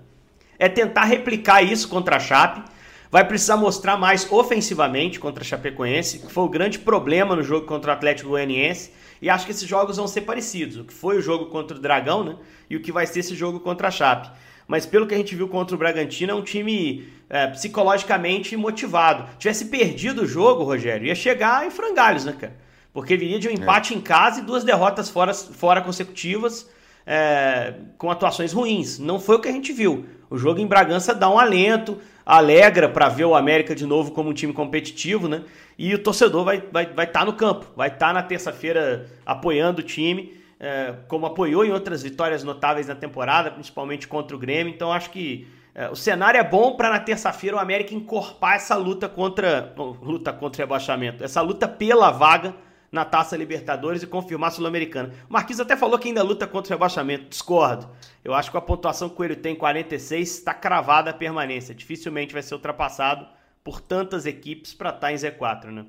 É 0.58 0.68
tentar 0.68 1.04
replicar 1.04 1.62
isso 1.62 1.88
contra 1.88 2.16
a 2.16 2.20
Chape 2.20 2.62
Vai 3.10 3.26
precisar 3.26 3.56
mostrar 3.56 3.96
mais 3.96 4.30
ofensivamente 4.30 5.18
contra 5.18 5.42
a 5.42 5.46
Chapecoense, 5.46 6.20
que 6.20 6.32
foi 6.32 6.44
o 6.44 6.48
grande 6.48 6.78
problema 6.78 7.34
no 7.34 7.42
jogo 7.42 7.66
contra 7.66 7.90
o 7.90 7.94
Atlético 7.94 8.30
Goianiense. 8.30 8.92
E 9.20 9.28
acho 9.28 9.44
que 9.44 9.50
esses 9.50 9.68
jogos 9.68 9.96
vão 9.96 10.06
ser 10.06 10.20
parecidos. 10.20 10.76
O 10.76 10.84
que 10.84 10.94
foi 10.94 11.18
o 11.18 11.20
jogo 11.20 11.46
contra 11.46 11.76
o 11.76 11.80
Dragão, 11.80 12.22
né? 12.22 12.36
E 12.68 12.76
o 12.76 12.80
que 12.80 12.92
vai 12.92 13.06
ser 13.06 13.20
esse 13.20 13.34
jogo 13.34 13.58
contra 13.58 13.88
a 13.88 13.90
Chape. 13.90 14.30
Mas 14.68 14.86
pelo 14.86 15.08
que 15.08 15.14
a 15.14 15.16
gente 15.16 15.34
viu 15.34 15.48
contra 15.48 15.74
o 15.74 15.78
Bragantino, 15.78 16.30
é 16.30 16.34
um 16.34 16.42
time 16.42 17.08
é, 17.28 17.48
psicologicamente 17.48 18.56
motivado. 18.56 19.28
Tivesse 19.40 19.64
perdido 19.64 20.22
o 20.22 20.26
jogo, 20.26 20.62
Rogério, 20.62 21.08
ia 21.08 21.14
chegar 21.16 21.66
em 21.66 21.70
frangalhos, 21.70 22.24
né, 22.24 22.32
cara? 22.32 22.56
Porque 22.92 23.16
viria 23.16 23.40
de 23.40 23.48
um 23.48 23.52
empate 23.52 23.92
é. 23.92 23.96
em 23.96 24.00
casa 24.00 24.40
e 24.40 24.44
duas 24.44 24.62
derrotas 24.62 25.10
fora, 25.10 25.34
fora 25.34 25.80
consecutivas 25.80 26.68
é, 27.04 27.74
com 27.98 28.08
atuações 28.08 28.52
ruins. 28.52 29.00
Não 29.00 29.18
foi 29.18 29.34
o 29.34 29.40
que 29.40 29.48
a 29.48 29.52
gente 29.52 29.72
viu. 29.72 30.06
O 30.30 30.38
jogo 30.38 30.60
em 30.60 30.66
Bragança 30.66 31.12
dá 31.12 31.28
um 31.28 31.40
alento, 31.40 31.98
alegra 32.30 32.88
para 32.88 33.08
ver 33.08 33.25
o 33.25 33.34
América 33.34 33.75
de 33.75 33.84
novo 33.84 34.12
como 34.12 34.30
um 34.30 34.32
time 34.32 34.52
competitivo, 34.52 35.26
né? 35.26 35.42
E 35.76 35.92
o 35.92 35.99
torcedor 35.99 36.44
vai 36.44 36.58
estar 36.58 36.70
vai, 36.70 36.87
vai 36.87 37.06
tá 37.06 37.25
no 37.25 37.32
campo, 37.32 37.66
vai 37.75 37.88
estar 37.88 38.06
tá 38.06 38.12
na 38.12 38.22
terça-feira 38.22 39.10
apoiando 39.26 39.80
o 39.80 39.84
time, 39.84 40.40
é, 40.60 40.94
como 41.08 41.26
apoiou 41.26 41.64
em 41.64 41.72
outras 41.72 42.04
vitórias 42.04 42.44
notáveis 42.44 42.87
na 42.87 42.94
temporada, 42.94 43.50
principalmente 43.50 44.06
contra 44.06 44.37
o 44.37 44.38
Grêmio. 44.38 44.72
Então 44.72 44.92
acho 44.92 45.10
que 45.10 45.49
é, 45.75 45.88
o 45.88 45.96
cenário 45.96 46.38
é 46.38 46.44
bom 46.44 46.76
para 46.76 46.90
na 46.90 47.00
terça-feira 47.00 47.56
o 47.56 47.58
América 47.58 47.94
encorpar 47.94 48.54
essa 48.54 48.76
luta 48.76 49.08
contra 49.08 49.75
luta 50.00 50.32
contra 50.32 50.62
o 50.62 50.64
rebaixamento, 50.64 51.25
essa 51.25 51.40
luta 51.40 51.66
pela 51.66 52.12
vaga 52.12 52.54
na 52.90 53.04
Taça 53.04 53.37
Libertadores 53.37 54.02
e 54.02 54.06
confirmar 54.06 54.49
a 54.49 54.52
Sul-Americana. 54.52 55.12
O 55.28 55.32
Marquinhos 55.32 55.61
até 55.61 55.76
falou 55.76 55.99
que 55.99 56.09
ainda 56.09 56.23
luta 56.23 56.47
contra 56.47 56.75
o 56.75 56.76
rebaixamento. 56.76 57.28
Discordo. 57.28 57.88
Eu 58.25 58.35
acho 58.35 58.50
que 58.50 58.56
a 58.56 58.61
pontuação 58.61 59.09
que 59.09 59.14
o 59.14 59.16
Coelho 59.16 59.37
tem, 59.37 59.54
46, 59.54 60.38
está 60.38 60.52
cravada 60.52 61.11
a 61.11 61.14
permanência. 61.14 61.75
Dificilmente 61.75 62.32
vai 62.32 62.42
ser 62.42 62.54
ultrapassado 62.54 63.26
por 63.62 63.80
tantas 63.80 64.26
equipes 64.26 64.75
para 64.75 64.90
estar 64.90 65.00
tá 65.00 65.12
em 65.12 65.16
Z4, 65.16 65.66
né? 65.66 65.87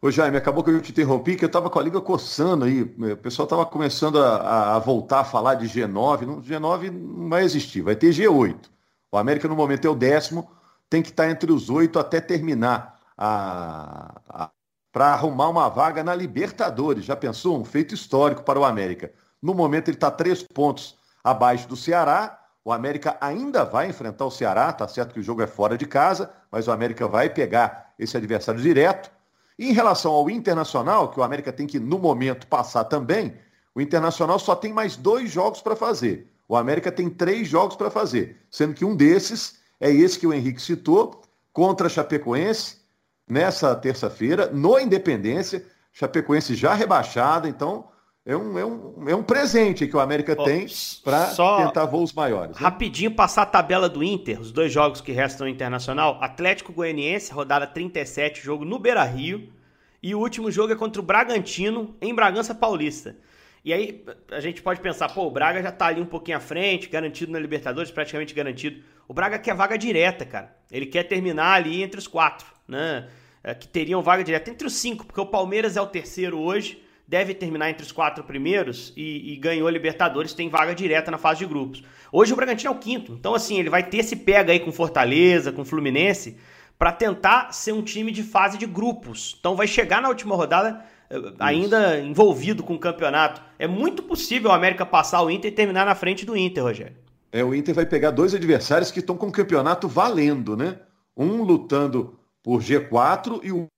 Ô 0.00 0.10
Jaime, 0.10 0.36
acabou 0.36 0.64
que 0.64 0.70
eu 0.70 0.82
te 0.82 0.90
interrompi, 0.90 1.36
que 1.36 1.44
eu 1.44 1.46
estava 1.46 1.70
com 1.70 1.78
a 1.78 1.82
liga 1.82 2.00
coçando 2.00 2.64
aí. 2.64 2.82
O 2.82 3.16
pessoal 3.16 3.44
estava 3.44 3.64
começando 3.64 4.20
a, 4.20 4.74
a, 4.74 4.78
voltar 4.80 5.20
a 5.20 5.24
falar 5.24 5.54
de 5.54 5.66
G9. 5.66 6.22
Não, 6.22 6.42
G9 6.42 6.90
não 6.90 7.28
vai 7.28 7.44
existir, 7.44 7.82
vai 7.82 7.94
ter 7.94 8.10
G8. 8.10 8.68
O 9.12 9.16
América, 9.16 9.46
no 9.46 9.54
momento, 9.54 9.86
é 9.86 9.90
o 9.90 9.94
décimo, 9.94 10.50
tem 10.90 11.02
que 11.02 11.10
estar 11.10 11.26
tá 11.26 11.30
entre 11.30 11.52
os 11.52 11.70
oito 11.70 12.00
até 12.00 12.20
terminar 12.20 12.98
a, 13.16 14.20
a 14.28 14.50
para 14.92 15.06
arrumar 15.06 15.48
uma 15.48 15.68
vaga 15.70 16.04
na 16.04 16.14
Libertadores. 16.14 17.06
Já 17.06 17.16
pensou? 17.16 17.58
Um 17.58 17.64
feito 17.64 17.94
histórico 17.94 18.42
para 18.42 18.60
o 18.60 18.64
América. 18.64 19.12
No 19.40 19.54
momento, 19.54 19.88
ele 19.88 19.96
está 19.96 20.10
três 20.10 20.42
pontos 20.42 20.96
abaixo 21.24 21.66
do 21.66 21.76
Ceará. 21.76 22.38
O 22.64 22.72
América 22.72 23.16
ainda 23.20 23.64
vai 23.64 23.88
enfrentar 23.88 24.26
o 24.26 24.30
Ceará, 24.30 24.72
tá 24.72 24.86
certo 24.86 25.14
que 25.14 25.20
o 25.20 25.22
jogo 25.22 25.42
é 25.42 25.46
fora 25.48 25.76
de 25.76 25.86
casa, 25.86 26.30
mas 26.50 26.68
o 26.68 26.70
América 26.70 27.08
vai 27.08 27.28
pegar 27.28 27.92
esse 27.98 28.16
adversário 28.16 28.60
direto. 28.60 29.10
E 29.58 29.68
em 29.68 29.72
relação 29.72 30.12
ao 30.12 30.30
Internacional, 30.30 31.10
que 31.10 31.18
o 31.18 31.22
América 31.22 31.52
tem 31.52 31.66
que, 31.66 31.80
no 31.80 31.98
momento, 31.98 32.46
passar 32.46 32.84
também, 32.84 33.36
o 33.74 33.80
Internacional 33.80 34.38
só 34.38 34.54
tem 34.54 34.72
mais 34.72 34.96
dois 34.96 35.30
jogos 35.30 35.60
para 35.60 35.74
fazer. 35.74 36.30
O 36.48 36.56
América 36.56 36.92
tem 36.92 37.08
três 37.08 37.48
jogos 37.48 37.74
para 37.74 37.90
fazer, 37.90 38.36
sendo 38.50 38.74
que 38.74 38.84
um 38.84 38.94
desses 38.94 39.60
é 39.80 39.90
esse 39.90 40.18
que 40.18 40.26
o 40.26 40.32
Henrique 40.32 40.60
citou, 40.62 41.22
contra 41.52 41.88
Chapecoense, 41.88 42.81
nessa 43.28 43.74
terça-feira, 43.74 44.50
no 44.52 44.78
Independência, 44.78 45.64
Chapecoense 45.92 46.54
já 46.54 46.74
rebaixada, 46.74 47.48
então 47.48 47.86
é 48.24 48.36
um, 48.36 48.58
é 48.58 48.64
um, 48.64 49.08
é 49.08 49.14
um 49.16 49.22
presente 49.22 49.86
que 49.86 49.96
o 49.96 50.00
América 50.00 50.36
oh, 50.38 50.44
tem 50.44 50.66
para 51.02 51.26
tentar 51.26 51.86
voos 51.86 52.12
maiores. 52.12 52.56
Né? 52.56 52.62
Rapidinho 52.62 53.14
passar 53.14 53.42
a 53.42 53.46
tabela 53.46 53.88
do 53.88 54.02
Inter, 54.02 54.40
os 54.40 54.52
dois 54.52 54.72
jogos 54.72 55.00
que 55.00 55.10
restam 55.10 55.48
internacional. 55.48 56.18
Atlético 56.22 56.72
Goianiense, 56.72 57.32
rodada 57.32 57.66
37, 57.66 58.40
jogo 58.40 58.64
no 58.64 58.78
Beira 58.78 59.02
Rio. 59.02 59.52
E 60.00 60.14
o 60.14 60.20
último 60.20 60.50
jogo 60.50 60.72
é 60.72 60.76
contra 60.76 61.00
o 61.00 61.04
Bragantino, 61.04 61.96
em 62.00 62.14
Bragança 62.14 62.54
Paulista. 62.54 63.16
E 63.64 63.72
aí 63.72 64.04
a 64.30 64.40
gente 64.40 64.60
pode 64.62 64.80
pensar, 64.80 65.08
pô, 65.08 65.26
o 65.26 65.30
Braga 65.30 65.62
já 65.62 65.70
tá 65.70 65.86
ali 65.86 66.00
um 66.00 66.06
pouquinho 66.06 66.36
à 66.36 66.40
frente, 66.40 66.88
garantido 66.88 67.30
na 67.30 67.38
Libertadores, 67.38 67.90
praticamente 67.90 68.34
garantido. 68.34 68.82
O 69.06 69.14
Braga 69.14 69.38
quer 69.38 69.54
vaga 69.54 69.76
direta, 69.76 70.24
cara. 70.24 70.56
Ele 70.70 70.86
quer 70.86 71.04
terminar 71.04 71.54
ali 71.54 71.82
entre 71.82 71.98
os 71.98 72.08
quatro, 72.08 72.46
né? 72.72 73.08
É, 73.44 73.54
que 73.54 73.68
teriam 73.68 74.02
vaga 74.02 74.24
direta 74.24 74.50
entre 74.50 74.66
os 74.66 74.74
cinco, 74.74 75.04
porque 75.04 75.20
o 75.20 75.26
Palmeiras 75.26 75.76
é 75.76 75.80
o 75.80 75.86
terceiro 75.86 76.38
hoje, 76.38 76.80
deve 77.06 77.34
terminar 77.34 77.68
entre 77.70 77.84
os 77.84 77.92
quatro 77.92 78.24
primeiros 78.24 78.92
e, 78.96 79.32
e, 79.32 79.36
ganhou 79.36 79.68
a 79.68 79.70
Libertadores, 79.70 80.32
tem 80.32 80.48
vaga 80.48 80.74
direta 80.74 81.10
na 81.10 81.18
fase 81.18 81.40
de 81.40 81.46
grupos. 81.46 81.82
Hoje 82.10 82.32
o 82.32 82.36
Bragantino 82.36 82.72
é 82.72 82.74
o 82.74 82.78
quinto, 82.78 83.12
então 83.12 83.34
assim, 83.34 83.58
ele 83.58 83.68
vai 83.68 83.82
ter 83.82 83.98
esse 83.98 84.16
pega 84.16 84.52
aí 84.52 84.60
com 84.60 84.72
Fortaleza, 84.72 85.52
com 85.52 85.64
Fluminense, 85.64 86.36
para 86.78 86.92
tentar 86.92 87.52
ser 87.52 87.72
um 87.72 87.82
time 87.82 88.10
de 88.10 88.22
fase 88.22 88.56
de 88.56 88.66
grupos. 88.66 89.36
Então 89.38 89.54
vai 89.54 89.66
chegar 89.66 90.00
na 90.00 90.08
última 90.08 90.34
rodada 90.34 90.84
eh, 91.10 91.16
ainda 91.38 91.98
Isso. 91.98 92.06
envolvido 92.06 92.62
com 92.62 92.74
o 92.74 92.78
campeonato. 92.78 93.42
É 93.58 93.66
muito 93.66 94.02
possível 94.02 94.50
o 94.50 94.54
América 94.54 94.86
passar 94.86 95.22
o 95.22 95.30
Inter 95.30 95.52
e 95.52 95.54
terminar 95.54 95.84
na 95.84 95.94
frente 95.94 96.24
do 96.24 96.36
Inter, 96.36 96.62
Rogério. 96.62 96.96
É, 97.30 97.42
o 97.44 97.54
Inter 97.54 97.74
vai 97.74 97.86
pegar 97.86 98.10
dois 98.10 98.34
adversários 98.34 98.90
que 98.90 99.00
estão 99.00 99.16
com 99.16 99.28
o 99.28 99.32
campeonato 99.32 99.88
valendo, 99.88 100.56
né? 100.56 100.78
Um 101.16 101.42
lutando 101.42 102.18
por 102.42 102.60
G4 102.60 103.40
e 103.42 103.52
o 103.52 103.68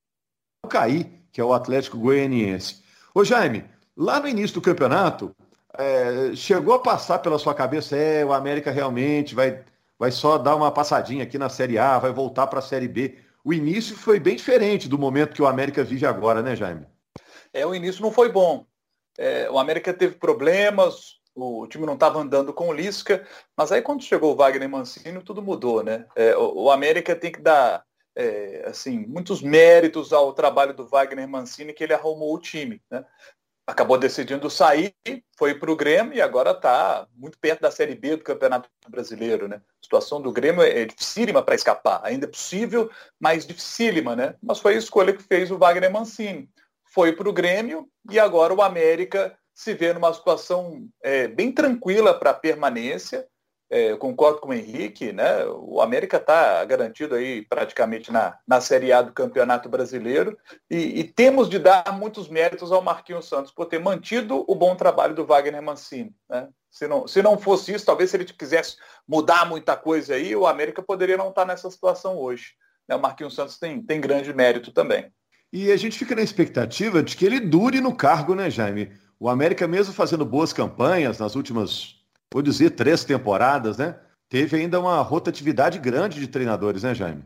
cair, 0.68 1.10
que 1.30 1.40
é 1.40 1.44
o 1.44 1.52
Atlético 1.52 1.98
Goianiense. 1.98 2.82
Ô 3.14 3.24
Jaime, 3.24 3.64
lá 3.96 4.18
no 4.18 4.28
início 4.28 4.54
do 4.54 4.62
campeonato, 4.62 5.34
é, 5.76 6.34
chegou 6.34 6.74
a 6.74 6.78
passar 6.78 7.18
pela 7.18 7.38
sua 7.38 7.54
cabeça, 7.54 7.96
é, 7.96 8.24
o 8.24 8.32
América 8.32 8.70
realmente 8.70 9.34
vai, 9.34 9.62
vai 9.98 10.10
só 10.10 10.38
dar 10.38 10.56
uma 10.56 10.70
passadinha 10.70 11.24
aqui 11.24 11.36
na 11.36 11.48
Série 11.48 11.78
A, 11.78 11.98
vai 11.98 12.12
voltar 12.12 12.46
para 12.46 12.60
a 12.60 12.62
Série 12.62 12.88
B. 12.88 13.18
O 13.44 13.52
início 13.52 13.96
foi 13.96 14.18
bem 14.18 14.36
diferente 14.36 14.88
do 14.88 14.98
momento 14.98 15.34
que 15.34 15.42
o 15.42 15.46
América 15.46 15.84
vive 15.84 16.06
agora, 16.06 16.42
né, 16.42 16.56
Jaime? 16.56 16.86
É, 17.52 17.66
o 17.66 17.74
início 17.74 18.02
não 18.02 18.10
foi 18.10 18.30
bom. 18.30 18.66
É, 19.18 19.48
o 19.50 19.58
América 19.58 19.92
teve 19.92 20.16
problemas, 20.16 21.20
o 21.34 21.66
time 21.66 21.86
não 21.86 21.94
estava 21.94 22.18
andando 22.18 22.52
com 22.52 22.68
o 22.68 22.72
Lisca, 22.72 23.26
mas 23.56 23.70
aí 23.70 23.82
quando 23.82 24.02
chegou 24.02 24.32
o 24.32 24.36
Wagner 24.36 24.68
Mancini, 24.68 25.22
tudo 25.22 25.42
mudou, 25.42 25.82
né? 25.82 26.06
É, 26.16 26.36
o, 26.36 26.64
o, 26.64 26.70
América 26.70 27.14
tem 27.14 27.30
que 27.30 27.40
dar 27.40 27.84
é, 28.16 28.64
assim, 28.66 28.98
muitos 29.06 29.42
méritos 29.42 30.12
ao 30.12 30.32
trabalho 30.32 30.74
do 30.74 30.86
Wagner 30.86 31.28
Mancini, 31.28 31.72
que 31.72 31.82
ele 31.82 31.94
arrumou 31.94 32.34
o 32.34 32.38
time. 32.38 32.80
Né? 32.90 33.04
Acabou 33.66 33.98
decidindo 33.98 34.50
sair, 34.50 34.94
foi 35.36 35.54
para 35.54 35.70
o 35.70 35.76
Grêmio 35.76 36.14
e 36.14 36.20
agora 36.20 36.50
está 36.50 37.08
muito 37.16 37.38
perto 37.38 37.62
da 37.62 37.70
Série 37.70 37.94
B 37.94 38.16
do 38.16 38.22
Campeonato 38.22 38.68
Brasileiro. 38.88 39.48
Né? 39.48 39.56
A 39.56 39.84
situação 39.84 40.20
do 40.20 40.32
Grêmio 40.32 40.62
é 40.62 40.84
dificílima 40.84 41.42
para 41.42 41.54
escapar. 41.54 42.00
Ainda 42.04 42.26
é 42.26 42.30
possível, 42.30 42.90
mas 43.18 43.46
dificílima. 43.46 44.14
Né? 44.14 44.34
Mas 44.42 44.58
foi 44.58 44.74
a 44.74 44.78
escolha 44.78 45.12
que 45.12 45.22
fez 45.22 45.50
o 45.50 45.58
Wagner 45.58 45.90
Mancini. 45.90 46.48
Foi 46.84 47.12
para 47.12 47.28
o 47.28 47.32
Grêmio 47.32 47.88
e 48.10 48.20
agora 48.20 48.54
o 48.54 48.62
América 48.62 49.36
se 49.54 49.72
vê 49.72 49.92
numa 49.92 50.12
situação 50.12 50.88
é, 51.02 51.26
bem 51.26 51.50
tranquila 51.50 52.12
para 52.12 52.34
permanência 52.34 53.26
é, 53.74 53.90
eu 53.90 53.98
concordo 53.98 54.38
com 54.38 54.50
o 54.50 54.54
Henrique, 54.54 55.12
né? 55.12 55.44
O 55.46 55.80
América 55.80 56.18
está 56.18 56.64
garantido 56.64 57.16
aí 57.16 57.42
praticamente 57.42 58.12
na, 58.12 58.38
na 58.46 58.60
Série 58.60 58.92
A 58.92 59.02
do 59.02 59.12
Campeonato 59.12 59.68
Brasileiro 59.68 60.38
e, 60.70 61.00
e, 61.00 61.02
temos 61.02 61.50
de 61.50 61.58
dar 61.58 61.92
muitos 61.98 62.28
méritos 62.28 62.70
ao 62.70 62.80
Marquinhos 62.80 63.28
Santos 63.28 63.50
por 63.50 63.66
ter 63.66 63.80
mantido 63.80 64.44
o 64.46 64.54
bom 64.54 64.76
trabalho 64.76 65.12
do 65.12 65.26
Wagner 65.26 65.60
Mancini. 65.60 66.14
Né? 66.30 66.48
Se, 66.70 66.86
não, 66.86 67.08
se 67.08 67.20
não 67.20 67.36
fosse 67.36 67.74
isso, 67.74 67.84
talvez 67.84 68.10
se 68.10 68.16
ele 68.16 68.24
quisesse 68.26 68.76
mudar 69.08 69.44
muita 69.44 69.76
coisa 69.76 70.14
aí, 70.14 70.36
o 70.36 70.46
América 70.46 70.80
poderia 70.80 71.16
não 71.16 71.30
estar 71.30 71.42
tá 71.42 71.48
nessa 71.48 71.68
situação 71.68 72.16
hoje. 72.16 72.52
Né? 72.88 72.94
O 72.94 73.00
Marquinhos 73.00 73.34
Santos 73.34 73.58
tem, 73.58 73.82
tem 73.82 74.00
grande 74.00 74.32
mérito 74.32 74.70
também. 74.70 75.10
E 75.52 75.72
a 75.72 75.76
gente 75.76 75.98
fica 75.98 76.14
na 76.14 76.22
expectativa 76.22 77.02
de 77.02 77.16
que 77.16 77.26
ele 77.26 77.40
dure 77.40 77.80
no 77.80 77.92
cargo, 77.92 78.36
né, 78.36 78.48
Jaime? 78.48 78.92
O 79.18 79.28
América, 79.28 79.66
mesmo 79.66 79.92
fazendo 79.92 80.24
boas 80.24 80.52
campanhas 80.52 81.18
nas 81.18 81.34
últimas 81.34 82.03
vou 82.34 82.42
dizer, 82.42 82.70
três 82.70 83.04
temporadas, 83.04 83.78
né? 83.78 83.96
Teve 84.28 84.56
ainda 84.56 84.80
uma 84.80 85.00
rotatividade 85.02 85.78
grande 85.78 86.18
de 86.18 86.26
treinadores, 86.26 86.82
né, 86.82 86.92
Jaime? 86.92 87.24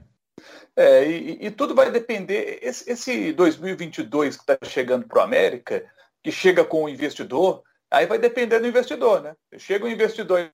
É, 0.77 1.09
e, 1.09 1.47
e 1.47 1.51
tudo 1.51 1.75
vai 1.75 1.91
depender. 1.91 2.59
Esse, 2.61 2.91
esse 2.91 3.33
2022 3.33 4.37
que 4.37 4.43
está 4.43 4.59
chegando 4.63 5.09
para 5.09 5.21
o 5.21 5.23
América, 5.23 5.83
que 6.23 6.31
chega 6.31 6.63
com 6.63 6.85
o 6.85 6.89
investidor, 6.91 7.63
aí 7.91 8.05
vai 8.05 8.19
depender 8.19 8.61
do 8.61 8.67
investidor, 8.67 9.23
né? 9.23 9.35
Chega 9.57 9.87
o 9.87 9.89
investidor 9.89 10.53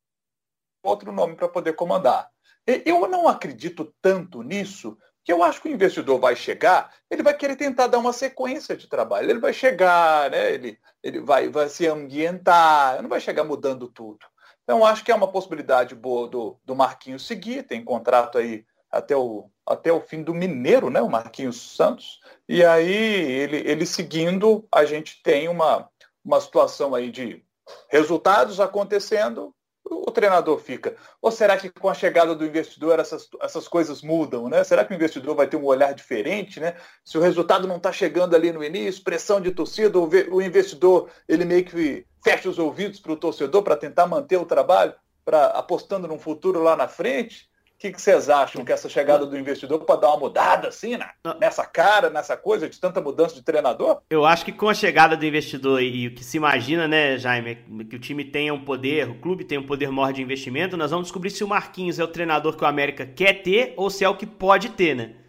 outro 0.85 1.11
nome 1.11 1.35
para 1.35 1.49
poder 1.49 1.73
comandar. 1.73 2.31
Eu 2.65 3.09
não 3.09 3.27
acredito 3.27 3.93
tanto 4.01 4.41
nisso, 4.43 4.97
que 5.25 5.33
eu 5.33 5.43
acho 5.43 5.61
que 5.61 5.69
o 5.69 5.73
investidor 5.73 6.21
vai 6.21 6.37
chegar, 6.37 6.95
ele 7.11 7.25
vai 7.25 7.35
querer 7.37 7.57
tentar 7.57 7.89
dar 7.89 7.99
uma 7.99 8.13
sequência 8.13 8.77
de 8.77 8.87
trabalho. 8.87 9.29
Ele 9.29 9.41
vai 9.41 9.53
chegar, 9.53 10.31
né? 10.31 10.53
ele, 10.53 10.79
ele 11.03 11.21
vai, 11.21 11.49
vai 11.49 11.69
se 11.69 11.89
ambientar, 11.89 13.03
não 13.03 13.09
vai 13.09 13.21
chegar 13.21 13.43
mudando 13.43 13.89
tudo. 13.89 14.25
Então, 14.65 14.85
acho 14.85 15.05
que 15.05 15.13
é 15.13 15.15
uma 15.15 15.31
possibilidade 15.31 15.95
boa 15.95 16.27
do, 16.27 16.59
do 16.65 16.75
Marquinhos 16.75 17.27
seguir, 17.27 17.63
tem 17.65 17.85
contrato 17.85 18.39
aí 18.39 18.65
até 18.91 19.15
o, 19.17 19.51
até 19.67 19.93
o 19.93 20.01
fim 20.01 20.23
do 20.23 20.33
Mineiro, 20.33 20.89
né, 20.89 21.03
o 21.03 21.11
Marquinhos 21.11 21.61
Santos, 21.77 22.21
e 22.49 22.65
aí 22.65 22.93
ele, 22.93 23.59
ele 23.69 23.85
seguindo, 23.85 24.67
a 24.73 24.85
gente 24.85 25.23
tem 25.23 25.49
uma, 25.49 25.89
uma 26.25 26.41
situação 26.41 26.95
aí 26.95 27.11
de 27.11 27.45
resultados 27.91 28.61
acontecendo, 28.61 29.55
o 29.85 30.11
treinador 30.11 30.59
fica. 30.59 30.97
Ou 31.21 31.31
será 31.31 31.59
que 31.59 31.69
com 31.69 31.91
a 31.91 31.95
chegada 31.95 32.35
do 32.35 32.47
investidor 32.47 32.99
essas, 32.99 33.29
essas 33.43 33.69
coisas 33.69 34.01
mudam? 34.01 34.49
Né? 34.49 34.65
Será 34.65 34.83
que 34.85 34.93
o 34.93 34.97
investidor 34.97 35.35
vai 35.35 35.47
ter 35.47 35.59
um 35.59 35.65
olhar 35.65 35.93
diferente? 35.93 36.59
Né? 36.59 36.75
Se 37.05 37.19
o 37.19 37.21
resultado 37.21 37.69
não 37.69 37.77
está 37.77 37.93
chegando 37.93 38.35
ali 38.35 38.51
no 38.51 38.65
início, 38.65 39.05
pressão 39.05 39.41
de 39.41 39.51
torcida, 39.51 39.99
o 39.99 40.41
investidor 40.41 41.11
ele 41.29 41.45
meio 41.45 41.65
que 41.65 42.07
fecha 42.25 42.49
os 42.49 42.59
ouvidos 42.59 42.99
para 42.99 43.13
o 43.13 43.17
torcedor 43.17 43.63
para 43.63 43.77
tentar 43.77 44.07
manter 44.07 44.39
o 44.39 44.47
trabalho, 44.47 44.95
para 45.25 45.49
apostando 45.49 46.09
num 46.09 46.19
futuro 46.19 46.63
lá 46.63 46.75
na 46.75 46.89
frente? 46.89 47.53
O 47.75 47.79
que, 47.85 47.93
que 47.93 48.01
vocês 48.01 48.31
acham 48.31 48.65
que 48.65 48.73
essa 48.73 48.89
chegada 48.89 49.27
do 49.27 49.39
investidor 49.39 49.81
pode 49.81 50.01
dar 50.01 50.09
uma 50.09 50.21
mudada 50.21 50.69
assim 50.69 50.97
né? 50.97 51.11
nessa 51.39 51.67
cara, 51.67 52.09
nessa 52.09 52.35
coisa 52.35 52.67
de 52.67 52.81
tanta 52.81 52.99
mudança 52.99 53.35
de 53.35 53.43
treinador? 53.43 54.01
Eu 54.09 54.25
acho 54.25 54.45
que 54.45 54.53
com 54.53 54.71
a 54.71 54.75
chegada 54.75 55.17
do 55.17 55.27
investidor 55.27 55.83
e 55.83 56.07
o 56.07 56.15
que 56.15 56.25
se 56.25 56.39
imagina, 56.39 56.89
né, 56.89 57.19
Jaime, 57.19 57.57
que 57.91 57.97
o 57.97 57.99
time 57.99 58.25
tenha 58.25 58.55
um 58.55 58.65
poder, 58.65 59.11
o 59.11 59.17
clube 59.17 59.45
tem 59.45 59.59
um 59.59 59.67
poder 59.67 59.91
maior 59.91 60.13
de 60.13 60.23
investimento, 60.23 60.79
nós 60.79 60.93
vamos 60.93 61.09
descobrir 61.09 61.31
se 61.31 61.45
o 61.45 61.49
Marquinhos 61.49 61.99
é 61.99 62.05
o 62.05 62.09
treinador 62.09 62.57
que 62.57 62.65
o 62.65 62.67
América 62.67 63.05
quer 63.05 63.43
ter 63.43 63.75
ou 63.77 63.91
se 63.91 64.03
é 64.03 64.09
o 64.09 64.17
que 64.17 64.25
pode 64.25 64.71
ter, 64.71 64.95
né? 64.95 65.24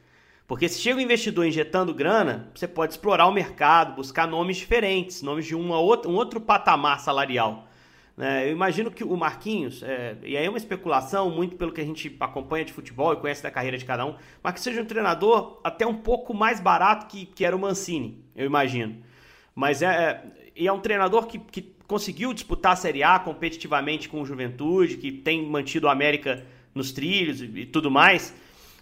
Porque 0.48 0.70
se 0.70 0.80
chega 0.80 1.00
um 1.00 1.02
investidor 1.02 1.46
injetando 1.46 1.94
grana, 1.94 2.52
você 2.54 2.68
pode 2.68 2.94
explorar 2.94 3.26
o 3.26 3.32
mercado, 3.32 3.96
buscar 3.96 4.28
nomes 4.28 4.58
diferentes, 4.58 5.22
nomes 5.24 5.46
de 5.46 5.56
uma 5.56 5.80
outra, 5.80 6.10
um 6.10 6.16
outro 6.16 6.40
patamar 6.40 7.00
salarial. 7.00 7.68
Né? 8.16 8.48
Eu 8.48 8.52
imagino 8.52 8.92
que 8.92 9.04
o 9.04 9.18
Marquinhos, 9.18 9.82
é, 9.82 10.16
e 10.24 10.38
aí 10.38 10.46
é 10.46 10.50
uma 10.50 10.58
especulação, 10.58 11.32
muito 11.32 11.56
pelo 11.56 11.72
que 11.72 11.82
a 11.82 11.86
gente 11.86 12.16
acompanha 12.20 12.64
de 12.64 12.72
futebol 12.72 13.12
e 13.12 13.18
conhece 13.18 13.42
da 13.42 13.50
carreira 13.50 13.78
de 13.78 13.86
cada 13.86 14.06
um, 14.06 14.16
mas 14.42 14.54
que 14.54 14.60
seja 14.62 14.82
um 14.82 14.86
treinador 14.86 15.60
até 15.64 15.86
um 15.86 15.96
pouco 15.96 16.34
mais 16.34 16.60
barato 16.60 17.08
que, 17.08 17.26
que 17.26 17.44
era 17.44 17.56
o 17.56 17.60
Mancini, 17.60 18.24
eu 18.36 18.46
imagino. 18.46 18.98
Mas 19.56 19.82
é, 19.82 19.88
é, 19.88 20.24
e 20.56 20.68
é 20.68 20.72
um 20.72 20.80
treinador 20.80 21.26
que, 21.26 21.40
que 21.40 21.74
conseguiu 21.88 22.34
disputar 22.34 22.74
a 22.74 22.76
Série 22.76 23.04
A 23.04 23.18
competitivamente 23.18 24.08
com 24.08 24.22
o 24.22 24.26
Juventude, 24.26 24.98
que 24.98 25.12
tem 25.12 25.44
mantido 25.50 25.88
o 25.88 25.90
América 25.90 26.46
nos 26.74 26.92
trilhos 26.92 27.42
e, 27.42 27.46
e 27.46 27.66
tudo 27.66 27.90
mais. 27.90 28.34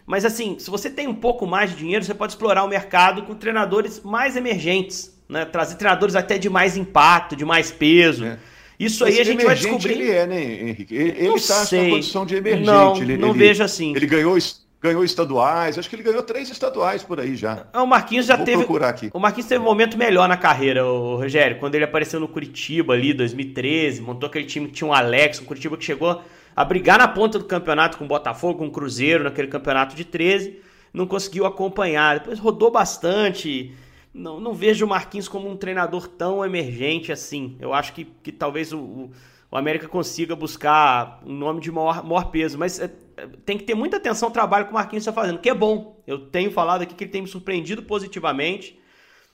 Mas 0.06 0.26
assim, 0.26 0.58
se 0.60 0.70
você 0.70 0.90
tem 0.90 1.08
um 1.08 1.14
pouco 1.14 1.46
mais 1.48 1.72
de 1.72 1.78
dinheiro, 1.78 2.04
você 2.04 2.14
pode 2.14 2.34
explorar 2.34 2.64
o 2.64 2.68
mercado 2.68 3.24
com 3.24 3.34
treinadores 3.36 4.02
mais 4.04 4.36
emergentes, 4.36 5.14
né? 5.30 5.46
Trazer 5.46 5.76
treinadores 5.76 6.16
até 6.16 6.38
de 6.38 6.50
mais 6.50 6.76
impacto, 6.76 7.36
de 7.36 7.46
mais 7.46 7.72
peso. 7.72 8.26
É. 8.26 8.38
Isso 8.80 9.06
aí 9.06 9.20
a 9.20 9.24
gente 9.24 9.46
vai 9.46 9.56
descobrir. 9.56 9.94
Ele 9.94 10.12
é, 10.12 10.28
né, 10.28 10.44
Henrique? 10.44 10.96
Ele 10.96 11.28
está 11.36 11.64
na 11.64 11.90
condição 11.90 12.26
de 12.26 12.36
emergente. 12.36 12.66
Não, 12.66 12.98
ele, 12.98 13.18
não 13.18 13.30
ele, 13.30 13.40
vejo 13.40 13.64
assim. 13.64 13.96
Ele 13.96 14.06
ganhou, 14.06 14.38
ganhou 14.82 15.04
estaduais, 15.06 15.80
acho 15.80 15.90
que 15.90 15.96
ele 15.96 16.04
ganhou 16.04 16.22
três 16.24 16.50
estaduais 16.50 17.02
por 17.04 17.20
aí 17.20 17.36
já. 17.36 17.66
Ah, 17.72 17.84
o 17.84 17.88
Marquinhos 17.88 18.26
já 18.26 18.36
Vou 18.36 18.46
teve. 18.46 18.58
procurar 18.58 18.90
aqui. 18.90 19.10
O 19.14 19.20
Marquinhos 19.20 19.48
teve 19.48 19.62
um 19.62 19.66
momento 19.66 19.98
melhor 19.98 20.28
na 20.28 20.36
carreira, 20.36 20.86
o 20.86 21.16
Rogério, 21.16 21.60
quando 21.60 21.76
ele 21.76 21.86
apareceu 21.86 22.20
no 22.20 22.28
Curitiba 22.28 22.94
ali, 22.94 23.14
2013, 23.14 24.02
montou 24.02 24.28
aquele 24.28 24.46
time 24.46 24.68
que 24.68 24.74
tinha 24.74 24.88
um 24.88 24.94
Alex, 24.94 25.40
um 25.40 25.46
Curitiba 25.46 25.78
que 25.78 25.86
chegou 25.86 26.22
a 26.56 26.64
brigar 26.64 27.00
na 27.00 27.08
ponta 27.08 27.40
do 27.40 27.46
campeonato 27.46 27.98
com 27.98 28.06
o 28.06 28.08
Botafogo, 28.08 28.60
com 28.60 28.68
o 28.68 28.72
Cruzeiro, 28.72 29.24
naquele 29.24 29.48
campeonato 29.48 29.96
de 29.96 30.06
13, 30.06 30.60
não 30.94 31.08
conseguiu 31.08 31.46
acompanhar. 31.46 32.20
Depois 32.20 32.40
rodou 32.40 32.70
bastante. 32.70 33.74
Não, 34.14 34.40
não 34.40 34.54
vejo 34.54 34.86
o 34.86 34.90
Marquinhos 34.90 35.28
como 35.28 35.50
um 35.50 35.58
treinador 35.58 36.08
tão 36.08 36.46
emergente 36.46 37.12
assim. 37.12 37.58
Eu 37.60 37.74
acho 37.74 37.94
que, 37.94 38.06
que 38.06 38.32
talvez 38.32 38.72
o, 38.72 39.10
o, 39.52 39.58
América 39.58 39.88
consiga 39.88 40.36
buscar 40.36 41.22
um 41.26 41.34
nome 41.34 41.60
de 41.60 41.72
maior, 41.72 42.04
maior 42.04 42.26
peso. 42.30 42.58
Mas 42.58 42.80
é, 42.80 42.94
é 43.18 43.28
tem 43.44 43.58
que 43.58 43.64
ter 43.64 43.74
muita 43.74 43.98
atenção 43.98 44.28
ao 44.28 44.34
trabalho 44.34 44.66
que 44.66 44.72
o 44.72 44.76
Marquinhos 44.76 45.02
está 45.02 45.12
fazendo, 45.12 45.40
que 45.40 45.50
é 45.50 45.56
bom. 45.56 46.00
Eu 46.06 46.20
tenho 46.28 46.52
falado 46.52 46.84
aqui 46.84 46.94
que 46.94 47.04
ele 47.04 47.12
tem 47.12 47.24
me 47.24 47.28
surpreendido 47.28 47.82
positivamente. 47.82 48.80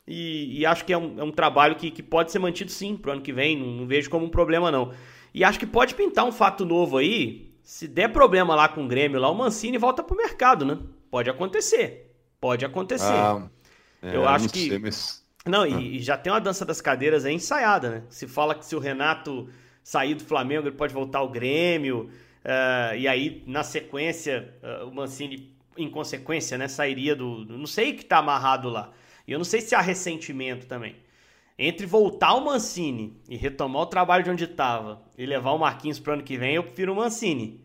E, 0.08 0.62
e 0.62 0.66
acho 0.66 0.86
que 0.86 0.94
é 0.94 0.98
um, 0.98 1.20
é 1.20 1.24
um 1.24 1.32
trabalho 1.32 1.76
que, 1.76 1.92
que 1.92 2.02
pode 2.02 2.32
ser 2.32 2.40
mantido 2.40 2.72
sim 2.72 2.96
para 2.96 3.10
o 3.10 3.14
ano 3.14 3.22
que 3.22 3.34
vem. 3.34 3.60
Não, 3.60 3.68
não 3.68 3.86
vejo 3.86 4.10
como 4.10 4.26
um 4.26 4.30
problema, 4.30 4.72
não. 4.72 4.92
E 5.40 5.44
acho 5.46 5.58
que 5.58 5.66
pode 5.66 5.96
pintar 5.96 6.26
um 6.26 6.34
fato 6.34 6.66
novo 6.66 6.98
aí. 6.98 7.50
Se 7.64 7.88
der 7.88 8.12
problema 8.12 8.56
lá 8.56 8.68
com 8.68 8.84
o 8.84 8.88
Grêmio, 8.90 9.22
lá 9.22 9.32
o 9.32 9.34
Mancini 9.34 9.78
volta 9.78 10.04
pro 10.04 10.18
mercado, 10.18 10.66
né? 10.66 10.78
Pode 11.10 11.30
acontecer. 11.30 12.14
Pode 12.42 12.66
acontecer. 12.66 13.06
Ah, 13.06 13.48
é, 14.02 14.18
eu 14.18 14.28
acho 14.28 14.50
que. 14.50 14.68
Sei, 14.68 14.78
mas... 14.78 15.26
Não, 15.46 15.66
e, 15.66 15.74
ah. 15.74 15.80
e, 15.80 16.00
já 16.00 16.18
tem 16.18 16.34
uma 16.34 16.42
dança 16.42 16.66
das 16.66 16.82
cadeiras 16.82 17.24
aí 17.24 17.34
ensaiada, 17.34 17.90
né? 17.90 18.04
Se 18.10 18.28
fala 18.28 18.54
que 18.54 18.66
se 18.66 18.76
o 18.76 18.80
Renato 18.80 19.48
sair 19.82 20.14
do 20.14 20.26
Flamengo, 20.26 20.68
ele 20.68 20.76
pode 20.76 20.94
voltar 20.94 21.20
ao 21.20 21.30
Grêmio. 21.30 22.10
Uh, 22.44 22.98
e 22.98 23.08
aí, 23.08 23.42
na 23.48 23.64
sequência, 23.64 24.54
uh, 24.62 24.90
o 24.90 24.94
Mancini, 24.94 25.56
em 25.78 25.90
consequência, 25.90 26.58
né, 26.58 26.68
sairia 26.68 27.16
do. 27.16 27.46
Não 27.46 27.66
sei 27.66 27.92
o 27.92 27.96
que 27.96 28.04
tá 28.04 28.18
amarrado 28.18 28.68
lá. 28.68 28.92
E 29.26 29.32
eu 29.32 29.40
não 29.40 29.46
sei 29.46 29.62
se 29.62 29.74
há 29.74 29.80
ressentimento 29.80 30.68
também. 30.68 30.98
Entre 31.62 31.86
voltar 31.86 32.36
o 32.36 32.46
Mancini 32.46 33.20
e 33.28 33.36
retomar 33.36 33.82
o 33.82 33.86
trabalho 33.86 34.24
de 34.24 34.30
onde 34.30 34.46
estava 34.46 35.02
e 35.18 35.26
levar 35.26 35.52
o 35.52 35.60
Marquinhos 35.60 36.00
para 36.00 36.12
o 36.12 36.14
ano 36.14 36.24
que 36.24 36.38
vem, 36.38 36.56
eu 36.56 36.64
prefiro 36.64 36.94
o 36.94 36.96
Mancini. 36.96 37.60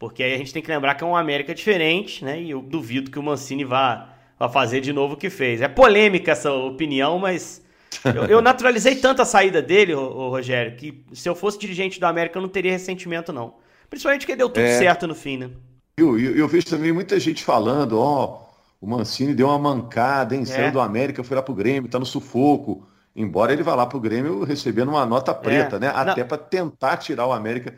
Porque 0.00 0.24
aí 0.24 0.34
a 0.34 0.36
gente 0.36 0.52
tem 0.52 0.60
que 0.60 0.68
lembrar 0.68 0.96
que 0.96 1.04
é 1.04 1.06
uma 1.06 1.20
América 1.20 1.54
diferente, 1.54 2.24
né? 2.24 2.42
E 2.42 2.50
eu 2.50 2.60
duvido 2.60 3.08
que 3.08 3.20
o 3.20 3.22
Mancini 3.22 3.64
vá, 3.64 4.08
vá 4.36 4.48
fazer 4.48 4.80
de 4.80 4.92
novo 4.92 5.14
o 5.14 5.16
que 5.16 5.30
fez. 5.30 5.60
É 5.60 5.68
polêmica 5.68 6.32
essa 6.32 6.52
opinião, 6.52 7.20
mas 7.20 7.64
eu, 8.04 8.24
eu 8.24 8.42
naturalizei 8.42 8.96
tanto 8.96 9.22
a 9.22 9.24
saída 9.24 9.62
dele, 9.62 9.94
o, 9.94 10.00
o, 10.00 10.28
Rogério, 10.28 10.76
que 10.76 11.04
se 11.12 11.28
eu 11.28 11.36
fosse 11.36 11.56
dirigente 11.56 12.00
do 12.00 12.06
América 12.06 12.38
eu 12.38 12.42
não 12.42 12.48
teria 12.48 12.72
ressentimento, 12.72 13.32
não. 13.32 13.54
Principalmente 13.88 14.26
que 14.26 14.34
deu 14.34 14.48
tudo 14.48 14.66
é... 14.66 14.76
certo 14.76 15.06
no 15.06 15.14
fim, 15.14 15.36
né? 15.36 15.50
Eu, 15.96 16.18
eu, 16.18 16.36
eu, 16.36 16.48
vejo 16.48 16.66
também 16.66 16.92
muita 16.92 17.18
gente 17.20 17.44
falando, 17.44 17.96
ó, 18.00 18.42
o 18.80 18.88
Mancini 18.88 19.34
deu 19.34 19.46
uma 19.46 19.58
mancada, 19.58 20.34
hein? 20.34 20.44
Saiu 20.44 20.66
é. 20.66 20.70
do 20.72 20.80
América, 20.80 21.22
foi 21.22 21.36
lá 21.36 21.42
pro 21.44 21.54
Grêmio, 21.54 21.88
tá 21.88 22.00
no 22.00 22.04
sufoco. 22.04 22.84
Embora 23.16 23.52
ele 23.52 23.62
vá 23.62 23.74
lá 23.74 23.86
para 23.86 23.96
o 23.96 24.00
Grêmio 24.00 24.44
recebendo 24.44 24.88
uma 24.90 25.06
nota 25.06 25.34
preta, 25.34 25.76
é, 25.76 25.78
né? 25.78 25.92
Até 25.94 26.22
para 26.22 26.36
tentar 26.36 26.98
tirar 26.98 27.26
o 27.26 27.32
América, 27.32 27.74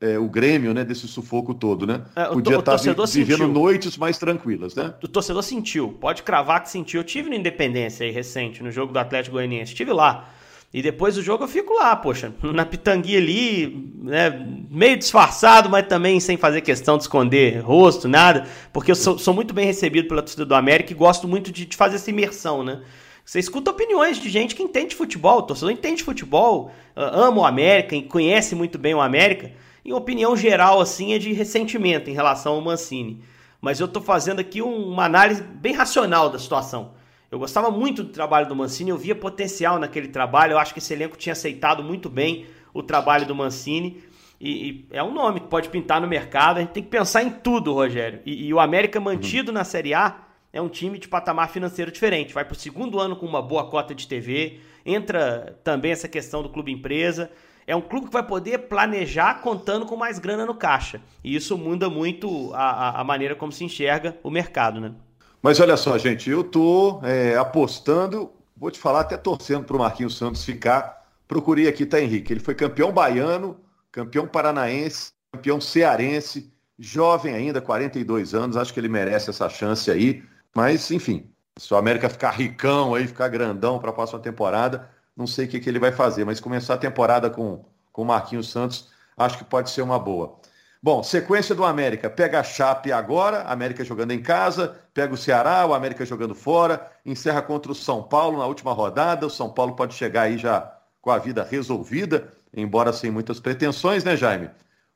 é, 0.00 0.18
o 0.18 0.28
Grêmio, 0.28 0.72
né, 0.72 0.82
desse 0.82 1.06
sufoco 1.06 1.52
todo, 1.52 1.86
né? 1.86 2.02
É, 2.16 2.24
Podia 2.24 2.58
estar 2.58 2.78
tá 2.78 3.04
vivendo 3.04 3.46
noites 3.46 3.98
mais 3.98 4.16
tranquilas, 4.16 4.74
né? 4.74 4.94
O, 5.02 5.04
o, 5.04 5.08
torcedor 5.08 5.42
sentiu, 5.42 5.92
pode 6.00 6.22
cravar 6.22 6.62
que 6.62 6.70
sentiu. 6.70 7.00
Eu 7.00 7.04
tive 7.04 7.28
no 7.28 7.34
Independência 7.34 8.06
aí 8.06 8.10
recente, 8.10 8.62
no 8.62 8.70
jogo 8.70 8.90
do 8.90 8.98
Atlético 8.98 9.36
Goianiense, 9.36 9.72
estive 9.72 9.92
lá. 9.92 10.30
E 10.72 10.82
depois 10.82 11.14
do 11.14 11.22
jogo 11.22 11.44
eu 11.44 11.48
fico 11.48 11.74
lá, 11.74 11.94
poxa, 11.94 12.32
na 12.42 12.64
pitanguia 12.64 13.18
ali, 13.18 13.94
né, 14.02 14.46
meio 14.70 14.96
disfarçado, 14.96 15.68
mas 15.68 15.86
também 15.86 16.18
sem 16.18 16.38
fazer 16.38 16.62
questão 16.62 16.96
de 16.96 17.04
esconder 17.04 17.60
rosto, 17.60 18.08
nada, 18.08 18.46
porque 18.72 18.90
eu 18.90 18.96
sou, 18.96 19.18
sou 19.18 19.34
muito 19.34 19.52
bem 19.52 19.66
recebido 19.66 20.08
pela 20.08 20.22
torcida 20.22 20.46
do 20.46 20.54
América 20.54 20.92
e 20.92 20.96
gosto 20.96 21.28
muito 21.28 21.52
de, 21.52 21.66
de 21.66 21.76
fazer 21.76 21.96
essa 21.96 22.08
imersão, 22.08 22.64
né? 22.64 22.80
Você 23.28 23.40
escuta 23.40 23.70
opiniões 23.70 24.16
de 24.16 24.30
gente 24.30 24.54
que 24.54 24.62
entende 24.62 24.96
futebol, 24.96 25.40
o 25.40 25.42
torcedor 25.42 25.70
entende 25.70 26.02
futebol, 26.02 26.72
ama 26.96 27.42
o 27.42 27.44
América 27.44 27.94
e 27.94 28.02
conhece 28.02 28.54
muito 28.54 28.78
bem 28.78 28.94
o 28.94 29.02
América. 29.02 29.52
E 29.84 29.92
opinião 29.92 30.34
geral, 30.34 30.80
assim, 30.80 31.12
é 31.12 31.18
de 31.18 31.34
ressentimento 31.34 32.08
em 32.08 32.14
relação 32.14 32.54
ao 32.54 32.62
Mancini. 32.62 33.22
Mas 33.60 33.80
eu 33.80 33.84
estou 33.84 34.00
fazendo 34.00 34.40
aqui 34.40 34.62
uma 34.62 35.04
análise 35.04 35.42
bem 35.42 35.74
racional 35.74 36.30
da 36.30 36.38
situação. 36.38 36.92
Eu 37.30 37.38
gostava 37.38 37.70
muito 37.70 38.02
do 38.02 38.08
trabalho 38.08 38.48
do 38.48 38.56
Mancini, 38.56 38.88
eu 38.88 38.96
via 38.96 39.14
potencial 39.14 39.78
naquele 39.78 40.08
trabalho, 40.08 40.52
eu 40.52 40.58
acho 40.58 40.72
que 40.72 40.78
esse 40.78 40.94
elenco 40.94 41.14
tinha 41.14 41.34
aceitado 41.34 41.84
muito 41.84 42.08
bem 42.08 42.46
o 42.72 42.82
trabalho 42.82 43.26
do 43.26 43.34
Mancini. 43.34 44.02
E, 44.40 44.50
e 44.50 44.86
é 44.90 45.02
um 45.02 45.12
nome 45.12 45.40
que 45.40 45.48
pode 45.48 45.68
pintar 45.68 46.00
no 46.00 46.08
mercado, 46.08 46.56
a 46.56 46.60
gente 46.60 46.70
tem 46.70 46.82
que 46.82 46.88
pensar 46.88 47.22
em 47.22 47.28
tudo, 47.28 47.74
Rogério. 47.74 48.20
E, 48.24 48.46
e 48.46 48.54
o 48.54 48.58
América 48.58 48.98
mantido 48.98 49.50
uhum. 49.50 49.54
na 49.58 49.64
Série 49.64 49.92
A 49.92 50.27
é 50.52 50.60
um 50.60 50.68
time 50.68 50.98
de 50.98 51.08
patamar 51.08 51.50
financeiro 51.50 51.90
diferente. 51.90 52.32
Vai 52.32 52.44
para 52.44 52.54
o 52.54 52.58
segundo 52.58 52.98
ano 52.98 53.16
com 53.16 53.26
uma 53.26 53.42
boa 53.42 53.68
cota 53.68 53.94
de 53.94 54.06
TV. 54.06 54.60
Entra 54.84 55.58
também 55.62 55.92
essa 55.92 56.08
questão 56.08 56.42
do 56.42 56.48
clube 56.48 56.72
empresa. 56.72 57.30
É 57.66 57.76
um 57.76 57.82
clube 57.82 58.06
que 58.06 58.12
vai 58.12 58.26
poder 58.26 58.60
planejar 58.60 59.42
contando 59.42 59.84
com 59.84 59.94
mais 59.94 60.18
grana 60.18 60.46
no 60.46 60.54
caixa. 60.54 61.02
E 61.22 61.36
isso 61.36 61.58
muda 61.58 61.90
muito 61.90 62.50
a, 62.54 63.00
a 63.00 63.04
maneira 63.04 63.34
como 63.34 63.52
se 63.52 63.62
enxerga 63.62 64.16
o 64.22 64.30
mercado, 64.30 64.80
né? 64.80 64.94
Mas 65.42 65.60
olha 65.60 65.76
só, 65.76 65.96
gente, 65.98 66.30
eu 66.30 66.42
tô 66.42 67.00
é, 67.04 67.36
apostando, 67.36 68.32
vou 68.56 68.70
te 68.70 68.78
falar, 68.78 69.00
até 69.00 69.16
torcendo 69.16 69.64
para 69.64 69.76
o 69.76 69.78
Marquinhos 69.78 70.16
Santos 70.16 70.44
ficar. 70.44 71.06
Procurei 71.28 71.68
aqui, 71.68 71.84
tá, 71.84 72.00
Henrique? 72.00 72.32
Ele 72.32 72.40
foi 72.40 72.54
campeão 72.54 72.90
baiano, 72.90 73.60
campeão 73.92 74.26
paranaense, 74.26 75.12
campeão 75.30 75.60
cearense, 75.60 76.50
jovem 76.78 77.34
ainda, 77.34 77.60
42 77.60 78.34
anos, 78.34 78.56
acho 78.56 78.72
que 78.72 78.80
ele 78.80 78.88
merece 78.88 79.28
essa 79.28 79.48
chance 79.48 79.90
aí. 79.90 80.22
Mas, 80.54 80.90
enfim, 80.90 81.30
se 81.56 81.72
o 81.72 81.76
América 81.76 82.08
ficar 82.08 82.30
ricão 82.30 82.94
aí, 82.94 83.06
ficar 83.06 83.28
grandão 83.28 83.78
para 83.78 83.90
a 83.90 83.92
próxima 83.92 84.20
temporada, 84.20 84.88
não 85.16 85.26
sei 85.26 85.46
o 85.46 85.48
que, 85.48 85.60
que 85.60 85.68
ele 85.68 85.78
vai 85.78 85.92
fazer, 85.92 86.24
mas 86.24 86.40
começar 86.40 86.74
a 86.74 86.78
temporada 86.78 87.28
com, 87.28 87.64
com 87.92 88.02
o 88.02 88.04
Marquinhos 88.04 88.50
Santos, 88.50 88.88
acho 89.16 89.38
que 89.38 89.44
pode 89.44 89.70
ser 89.70 89.82
uma 89.82 89.98
boa. 89.98 90.38
Bom, 90.80 91.02
sequência 91.02 91.56
do 91.56 91.64
América. 91.64 92.08
Pega 92.08 92.38
a 92.38 92.44
Chape 92.44 92.92
agora, 92.92 93.42
América 93.42 93.84
jogando 93.84 94.12
em 94.12 94.22
casa, 94.22 94.76
pega 94.94 95.12
o 95.12 95.16
Ceará, 95.16 95.66
o 95.66 95.74
América 95.74 96.06
jogando 96.06 96.36
fora, 96.36 96.88
encerra 97.04 97.42
contra 97.42 97.72
o 97.72 97.74
São 97.74 98.04
Paulo 98.04 98.38
na 98.38 98.46
última 98.46 98.72
rodada. 98.72 99.26
O 99.26 99.30
São 99.30 99.50
Paulo 99.50 99.74
pode 99.74 99.94
chegar 99.94 100.22
aí 100.22 100.38
já 100.38 100.72
com 101.00 101.10
a 101.10 101.18
vida 101.18 101.42
resolvida, 101.42 102.32
embora 102.54 102.92
sem 102.92 103.10
muitas 103.10 103.40
pretensões, 103.40 104.04
né, 104.04 104.16
Jaime? 104.16 104.50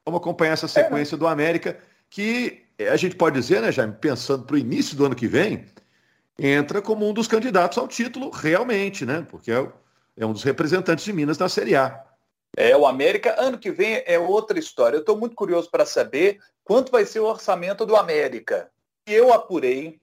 Vamos 0.04 0.20
acompanhar 0.20 0.52
essa 0.52 0.68
sequência 0.68 1.16
do 1.16 1.26
América, 1.26 1.76
que 2.08 2.62
é, 2.71 2.71
a 2.78 2.96
gente 2.96 3.16
pode 3.16 3.38
dizer, 3.38 3.60
né, 3.60 3.70
Jaime, 3.70 3.94
pensando 4.00 4.44
para 4.44 4.54
o 4.54 4.58
início 4.58 4.96
do 4.96 5.06
ano 5.06 5.14
que 5.14 5.26
vem, 5.26 5.66
entra 6.38 6.80
como 6.80 7.08
um 7.08 7.12
dos 7.12 7.28
candidatos 7.28 7.78
ao 7.78 7.88
título 7.88 8.30
realmente, 8.30 9.04
né? 9.04 9.26
Porque 9.30 9.52
é, 9.52 9.68
é 10.16 10.26
um 10.26 10.32
dos 10.32 10.42
representantes 10.42 11.04
de 11.04 11.12
Minas 11.12 11.38
na 11.38 11.48
Série 11.48 11.76
A. 11.76 12.04
É, 12.56 12.76
o 12.76 12.86
América, 12.86 13.34
ano 13.38 13.58
que 13.58 13.70
vem 13.70 14.02
é 14.06 14.18
outra 14.18 14.58
história. 14.58 14.96
Eu 14.96 15.00
estou 15.00 15.16
muito 15.16 15.34
curioso 15.34 15.70
para 15.70 15.86
saber 15.86 16.38
quanto 16.64 16.92
vai 16.92 17.06
ser 17.06 17.20
o 17.20 17.26
orçamento 17.26 17.86
do 17.86 17.96
América. 17.96 18.70
Eu 19.06 19.32
apurei, 19.32 20.00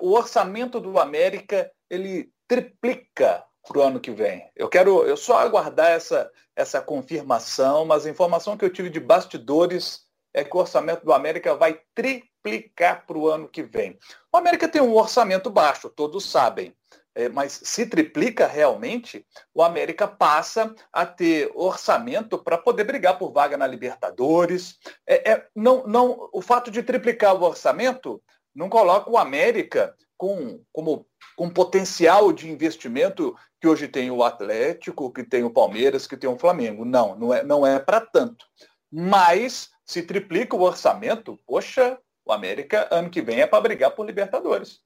o 0.00 0.12
orçamento 0.12 0.80
do 0.80 0.98
América, 0.98 1.70
ele 1.90 2.30
triplica 2.46 3.44
para 3.66 3.78
o 3.78 3.82
ano 3.82 4.00
que 4.00 4.10
vem. 4.10 4.48
Eu 4.56 4.68
quero, 4.68 5.04
eu 5.04 5.16
só 5.16 5.38
aguardar 5.38 5.90
essa, 5.90 6.30
essa 6.56 6.80
confirmação, 6.80 7.84
mas 7.84 8.06
a 8.06 8.10
informação 8.10 8.56
que 8.56 8.64
eu 8.64 8.72
tive 8.72 8.88
de 8.88 9.00
bastidores 9.00 10.07
é 10.32 10.44
que 10.44 10.56
o 10.56 10.60
orçamento 10.60 11.04
do 11.04 11.12
América 11.12 11.54
vai 11.54 11.80
triplicar 11.94 13.06
para 13.06 13.18
o 13.18 13.28
ano 13.28 13.48
que 13.48 13.62
vem. 13.62 13.98
O 14.32 14.36
América 14.36 14.68
tem 14.68 14.80
um 14.80 14.94
orçamento 14.94 15.50
baixo, 15.50 15.88
todos 15.88 16.30
sabem. 16.30 16.74
É, 17.14 17.28
mas 17.28 17.60
se 17.64 17.84
triplica 17.84 18.46
realmente, 18.46 19.26
o 19.52 19.60
América 19.60 20.06
passa 20.06 20.72
a 20.92 21.04
ter 21.04 21.50
orçamento 21.52 22.38
para 22.38 22.56
poder 22.56 22.84
brigar 22.84 23.18
por 23.18 23.32
vaga 23.32 23.56
na 23.56 23.66
Libertadores. 23.66 24.78
É, 25.04 25.32
é, 25.32 25.46
não, 25.52 25.84
não, 25.84 26.28
o 26.32 26.40
fato 26.40 26.70
de 26.70 26.80
triplicar 26.80 27.34
o 27.34 27.42
orçamento 27.42 28.22
não 28.54 28.68
coloca 28.68 29.10
o 29.10 29.18
América 29.18 29.96
com, 30.16 30.60
como, 30.72 31.06
com 31.36 31.50
potencial 31.50 32.32
de 32.32 32.48
investimento 32.48 33.34
que 33.60 33.66
hoje 33.66 33.88
tem 33.88 34.10
o 34.10 34.22
Atlético, 34.22 35.12
que 35.12 35.24
tem 35.24 35.42
o 35.42 35.50
Palmeiras, 35.50 36.06
que 36.06 36.16
tem 36.16 36.30
o 36.30 36.38
Flamengo. 36.38 36.84
Não, 36.84 37.16
não 37.16 37.34
é, 37.34 37.42
não 37.42 37.66
é 37.66 37.78
para 37.80 38.00
tanto. 38.00 38.46
Mas 38.92 39.70
se 39.88 40.02
triplica 40.02 40.54
o 40.54 40.60
orçamento, 40.60 41.40
poxa, 41.46 41.98
o 42.22 42.30
América 42.30 42.86
ano 42.90 43.08
que 43.08 43.22
vem 43.22 43.40
é 43.40 43.46
para 43.46 43.62
brigar 43.62 43.90
por 43.92 44.04
Libertadores. 44.04 44.80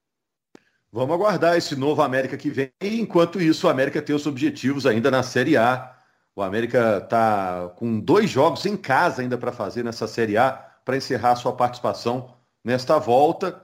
Vamos 0.89 1.13
aguardar 1.13 1.57
esse 1.57 1.75
novo 1.75 2.01
América 2.01 2.37
que 2.37 2.49
vem. 2.49 2.71
E, 2.81 3.01
enquanto 3.01 3.41
isso, 3.41 3.67
o 3.67 3.69
América 3.69 4.01
tem 4.01 4.15
os 4.15 4.25
objetivos 4.25 4.85
ainda 4.85 5.11
na 5.11 5.21
Série 5.21 5.57
A. 5.57 5.93
O 6.33 6.41
América 6.41 7.01
está 7.03 7.69
com 7.75 7.99
dois 7.99 8.29
jogos 8.29 8.65
em 8.65 8.77
casa 8.77 9.21
ainda 9.21 9.37
para 9.37 9.51
fazer 9.51 9.83
nessa 9.83 10.07
Série 10.07 10.37
A 10.37 10.53
para 10.85 10.95
encerrar 10.95 11.35
sua 11.35 11.51
participação 11.51 12.33
nesta 12.63 12.97
volta. 12.97 13.61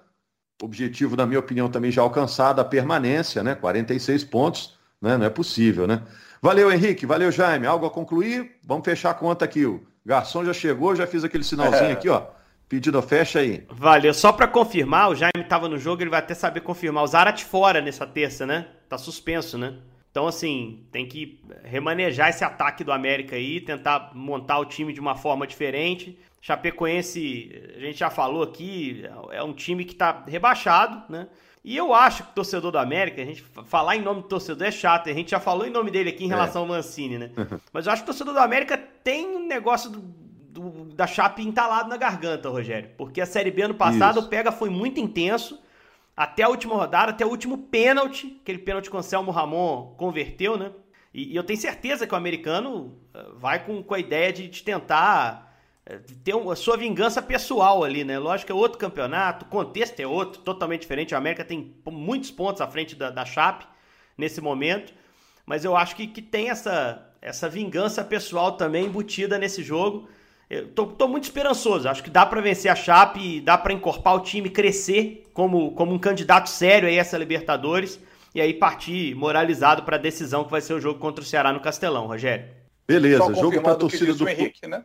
Objetivo, 0.61 1.15
na 1.15 1.25
minha 1.25 1.39
opinião, 1.39 1.69
também 1.71 1.89
já 1.89 2.01
alcançado, 2.01 2.59
a 2.59 2.65
permanência, 2.65 3.41
né? 3.41 3.55
46 3.55 4.25
pontos, 4.25 4.77
né? 5.01 5.15
Não 5.15 5.25
é 5.25 5.29
possível, 5.29 5.87
né? 5.87 6.03
Valeu, 6.41 6.69
Henrique. 6.69 7.05
Valeu, 7.05 7.31
Jaime. 7.31 7.65
Algo 7.65 7.85
a 7.85 7.89
concluir? 7.89 8.57
Vamos 8.61 8.83
fechar 8.83 9.11
a 9.11 9.13
conta 9.13 9.45
aqui. 9.45 9.65
Garçom 10.09 10.43
já 10.43 10.53
chegou, 10.53 10.95
já 10.95 11.05
fiz 11.05 11.23
aquele 11.23 11.43
sinalzinho 11.43 11.91
é. 11.91 11.91
aqui, 11.91 12.09
ó. 12.09 12.23
Pedido, 12.67 12.99
fecha 12.99 13.41
aí. 13.41 13.63
Valeu. 13.69 14.11
Só 14.11 14.31
para 14.31 14.47
confirmar, 14.47 15.11
o 15.11 15.15
Jaime 15.15 15.43
estava 15.43 15.69
no 15.69 15.77
jogo, 15.77 16.01
ele 16.01 16.09
vai 16.09 16.17
até 16.17 16.33
saber 16.33 16.61
confirmar. 16.61 17.03
O 17.03 17.07
Zarat 17.07 17.45
fora 17.45 17.79
nessa 17.79 18.07
terça, 18.07 18.43
né? 18.43 18.65
Tá 18.89 18.97
suspenso, 18.97 19.55
né? 19.55 19.75
Então, 20.09 20.25
assim, 20.25 20.83
tem 20.91 21.05
que 21.05 21.39
remanejar 21.63 22.29
esse 22.29 22.43
ataque 22.43 22.83
do 22.83 22.91
América 22.91 23.35
aí, 23.35 23.61
tentar 23.61 24.09
montar 24.15 24.57
o 24.57 24.65
time 24.65 24.91
de 24.91 24.99
uma 24.99 25.15
forma 25.15 25.45
diferente. 25.45 26.17
Chapecoense, 26.41 27.51
a 27.77 27.79
gente 27.79 27.99
já 27.99 28.09
falou 28.09 28.41
aqui, 28.41 29.03
é 29.29 29.43
um 29.43 29.53
time 29.53 29.85
que 29.85 29.93
está 29.93 30.23
rebaixado, 30.27 31.03
né? 31.07 31.27
E 31.69 31.77
eu 31.77 31.93
acho 31.93 32.23
que 32.23 32.31
o 32.31 32.33
torcedor 32.33 32.71
do 32.71 32.79
América, 32.79 33.21
a 33.21 33.25
gente 33.25 33.43
falar 33.43 33.95
em 33.95 34.01
nome 34.01 34.23
do 34.23 34.27
torcedor 34.27 34.65
é 34.67 34.71
chato, 34.71 35.07
a 35.07 35.13
gente 35.13 35.29
já 35.29 35.39
falou 35.39 35.67
em 35.67 35.69
nome 35.69 35.91
dele 35.91 36.09
aqui 36.09 36.23
em 36.23 36.25
é. 36.25 36.29
relação 36.29 36.63
é. 36.63 36.65
ao 36.65 36.67
Mancini, 36.67 37.19
né? 37.19 37.29
Mas 37.71 37.85
eu 37.85 37.93
acho 37.93 38.01
que 38.01 38.05
o 38.05 38.11
torcedor 38.11 38.33
do 38.33 38.39
América 38.39 38.75
tem 38.75 39.27
um 39.27 39.45
negócio 39.45 39.87
do, 39.87 39.99
do, 39.99 40.85
da 40.85 41.05
Chape 41.05 41.43
entalado 41.43 41.87
na 41.87 41.95
garganta, 41.95 42.49
Rogério. 42.49 42.89
Porque 42.97 43.21
a 43.21 43.25
Série 43.27 43.51
B 43.51 43.61
ano 43.61 43.75
passado, 43.75 44.17
Isso. 44.17 44.25
o 44.25 44.29
pega 44.31 44.51
foi 44.51 44.71
muito 44.71 44.99
intenso, 44.99 45.61
até 46.17 46.41
a 46.41 46.49
última 46.49 46.73
rodada, 46.73 47.11
até 47.11 47.23
o 47.23 47.29
último 47.29 47.55
pênalti, 47.55 48.39
aquele 48.41 48.57
pênalti 48.57 48.89
que 48.89 48.95
o 48.95 48.99
Anselmo 48.99 49.29
Ramon 49.29 49.93
converteu, 49.95 50.57
né? 50.57 50.71
E, 51.13 51.33
e, 51.33 51.35
eu 51.35 51.43
tenho 51.43 51.59
certeza 51.59 52.07
que 52.07 52.13
o 52.15 52.17
americano 52.17 52.97
eh, 53.13 53.25
vai 53.35 53.63
com, 53.63 53.83
com 53.83 53.93
a 53.93 53.99
ideia 53.99 54.33
de, 54.33 54.47
de 54.47 54.63
tentar 54.63 55.48
ter 56.23 56.35
a 56.35 56.55
sua 56.55 56.77
vingança 56.77 57.21
pessoal 57.21 57.83
ali, 57.83 58.03
né? 58.03 58.19
Lógico 58.19 58.47
que 58.47 58.51
é 58.51 58.55
outro 58.55 58.77
campeonato, 58.77 59.45
o 59.45 59.47
contexto 59.47 59.99
é 59.99 60.05
outro, 60.05 60.41
totalmente 60.41 60.81
diferente. 60.81 61.15
A 61.15 61.17
América 61.17 61.43
tem 61.43 61.75
muitos 61.85 62.29
pontos 62.29 62.61
à 62.61 62.67
frente 62.67 62.95
da, 62.95 63.09
da 63.09 63.25
Chape 63.25 63.65
nesse 64.17 64.39
momento, 64.39 64.93
mas 65.45 65.65
eu 65.65 65.75
acho 65.75 65.95
que, 65.95 66.05
que 66.05 66.21
tem 66.21 66.49
essa, 66.49 67.11
essa 67.21 67.49
vingança 67.49 68.03
pessoal 68.03 68.51
também 68.51 68.85
embutida 68.85 69.37
nesse 69.37 69.63
jogo. 69.63 70.07
Eu 70.49 70.67
tô, 70.67 70.87
tô 70.87 71.07
muito 71.07 71.23
esperançoso, 71.23 71.87
acho 71.89 72.03
que 72.03 72.09
dá 72.09 72.25
para 72.25 72.41
vencer 72.41 72.71
a 72.71 72.75
Chape, 72.75 73.41
dá 73.41 73.57
para 73.57 73.73
encorpar 73.73 74.15
o 74.15 74.19
time, 74.19 74.49
crescer 74.49 75.23
como, 75.33 75.71
como 75.71 75.93
um 75.93 75.99
candidato 75.99 76.49
sério 76.49 76.87
a 76.87 76.91
essa 76.91 77.17
Libertadores 77.17 77.99
e 78.33 78.41
aí 78.41 78.53
partir 78.53 79.15
moralizado 79.15 79.83
para 79.83 79.95
a 79.95 79.99
decisão 79.99 80.43
que 80.43 80.51
vai 80.51 80.61
ser 80.61 80.73
o 80.73 80.81
jogo 80.81 80.99
contra 80.99 81.23
o 81.23 81.25
Ceará 81.25 81.51
no 81.51 81.59
Castelão, 81.59 82.05
Rogério. 82.05 82.45
Beleza, 82.87 83.33
jogo 83.33 83.61
para 83.61 83.73
a 83.73 83.75
torcida 83.75 84.13
do 84.13 84.27
Henrique, 84.27 84.67
né? 84.67 84.83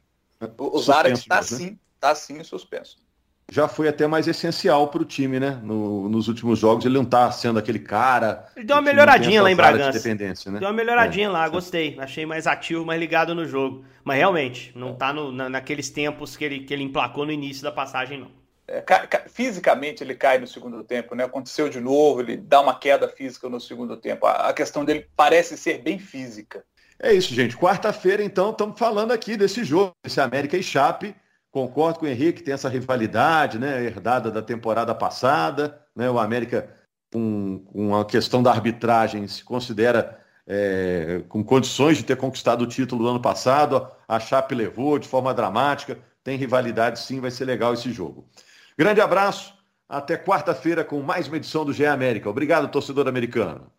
O 0.59 0.79
Zarat 0.81 1.15
está 1.15 1.37
né? 1.37 1.43
sim, 1.43 1.79
está 1.97 2.15
sim 2.15 2.43
suspenso. 2.43 3.05
Já 3.51 3.69
foi 3.69 3.89
até 3.89 4.07
mais 4.07 4.27
essencial 4.27 4.89
para 4.89 5.03
o 5.03 5.05
time, 5.05 5.39
né? 5.39 5.61
No, 5.63 6.09
nos 6.09 6.29
últimos 6.29 6.59
jogos, 6.59 6.85
ele 6.85 6.95
não 6.95 7.03
está 7.03 7.31
sendo 7.31 7.59
aquele 7.59 7.79
cara. 7.79 8.47
Ele 8.57 8.65
deu 8.65 8.77
uma 8.77 8.83
melhoradinha 8.83 9.43
lá 9.43 9.51
em 9.51 9.55
Bragança. 9.55 10.01
De 10.01 10.15
né? 10.51 10.59
Deu 10.59 10.69
uma 10.69 10.73
melhoradinha 10.73 11.27
é, 11.27 11.31
lá, 11.31 11.47
gostei. 11.49 11.95
Achei 12.01 12.25
mais 12.25 12.47
ativo, 12.47 12.87
mais 12.87 12.99
ligado 12.99 13.35
no 13.35 13.47
jogo. 13.47 13.85
Mas 14.03 14.17
realmente, 14.17 14.73
não 14.75 14.93
está 14.93 15.13
na, 15.13 15.51
naqueles 15.51 15.91
tempos 15.91 16.37
que 16.37 16.45
ele, 16.45 16.61
que 16.61 16.73
ele 16.73 16.85
emplacou 16.85 17.27
no 17.27 17.33
início 17.33 17.63
da 17.63 17.71
passagem, 17.71 18.19
não. 18.19 18.31
É, 18.67 18.83
fisicamente 19.29 20.03
ele 20.03 20.15
cai 20.15 20.39
no 20.39 20.47
segundo 20.47 20.83
tempo, 20.83 21.15
né? 21.15 21.25
Aconteceu 21.25 21.69
de 21.69 21.81
novo, 21.81 22.23
ele 22.23 22.39
dá 22.39 22.63
uma 22.63 22.79
queda 22.79 23.07
física 23.09 23.47
no 23.47 23.61
segundo 23.61 23.95
tempo. 23.99 24.25
A, 24.25 24.49
a 24.49 24.53
questão 24.55 24.87
dele 24.87 25.07
parece 25.15 25.59
ser 25.59 25.83
bem 25.83 25.99
física. 25.99 26.65
É 26.99 27.13
isso, 27.13 27.35
gente. 27.35 27.57
Quarta-feira, 27.57 28.23
então, 28.23 28.51
estamos 28.51 28.79
falando 28.79 29.13
aqui 29.13 29.37
desse 29.37 29.65
jogo, 29.65 29.93
esse 30.05 30.21
América 30.21 30.57
e 30.57 30.63
Chape. 30.63 31.15
Concordo 31.51 32.01
com 32.01 32.07
o 32.07 32.09
Henrique, 32.09 32.43
tem 32.43 32.55
essa 32.55 32.69
rivalidade, 32.69 33.59
né? 33.59 33.85
Herdada 33.85 34.31
da 34.31 34.43
temporada 34.43 34.95
passada. 34.95 35.81
Né? 35.95 36.11
O 36.11 36.19
América, 36.19 36.69
com, 37.13 37.61
com 37.67 37.95
a 37.95 38.05
questão 38.05 38.43
da 38.43 38.51
arbitragem, 38.51 39.27
se 39.29 39.45
considera 39.45 40.21
é, 40.47 41.23
com 41.29 41.45
condições 41.45 41.97
de 41.97 42.05
ter 42.05 42.17
conquistado 42.17 42.63
o 42.63 42.67
título 42.67 43.05
do 43.05 43.09
ano 43.11 43.21
passado. 43.21 43.87
A 44.09 44.19
Chape 44.19 44.55
levou 44.55 44.99
de 44.99 45.07
forma 45.09 45.33
dramática. 45.33 45.99
Tem 46.23 46.37
rivalidade, 46.37 46.99
sim, 46.99 47.21
vai 47.21 47.31
ser 47.31 47.45
legal 47.45 47.75
esse 47.75 47.93
jogo. 47.93 48.29
Grande 48.77 49.01
abraço. 49.01 49.55
Até 49.89 50.17
quarta-feira 50.17 50.83
com 50.83 51.01
mais 51.03 51.29
uma 51.29 51.37
edição 51.37 51.65
do 51.65 51.73
GE 51.73 51.87
América. 51.87 52.29
Obrigado, 52.29 52.71
torcedor 52.71 53.07
americano. 53.07 53.71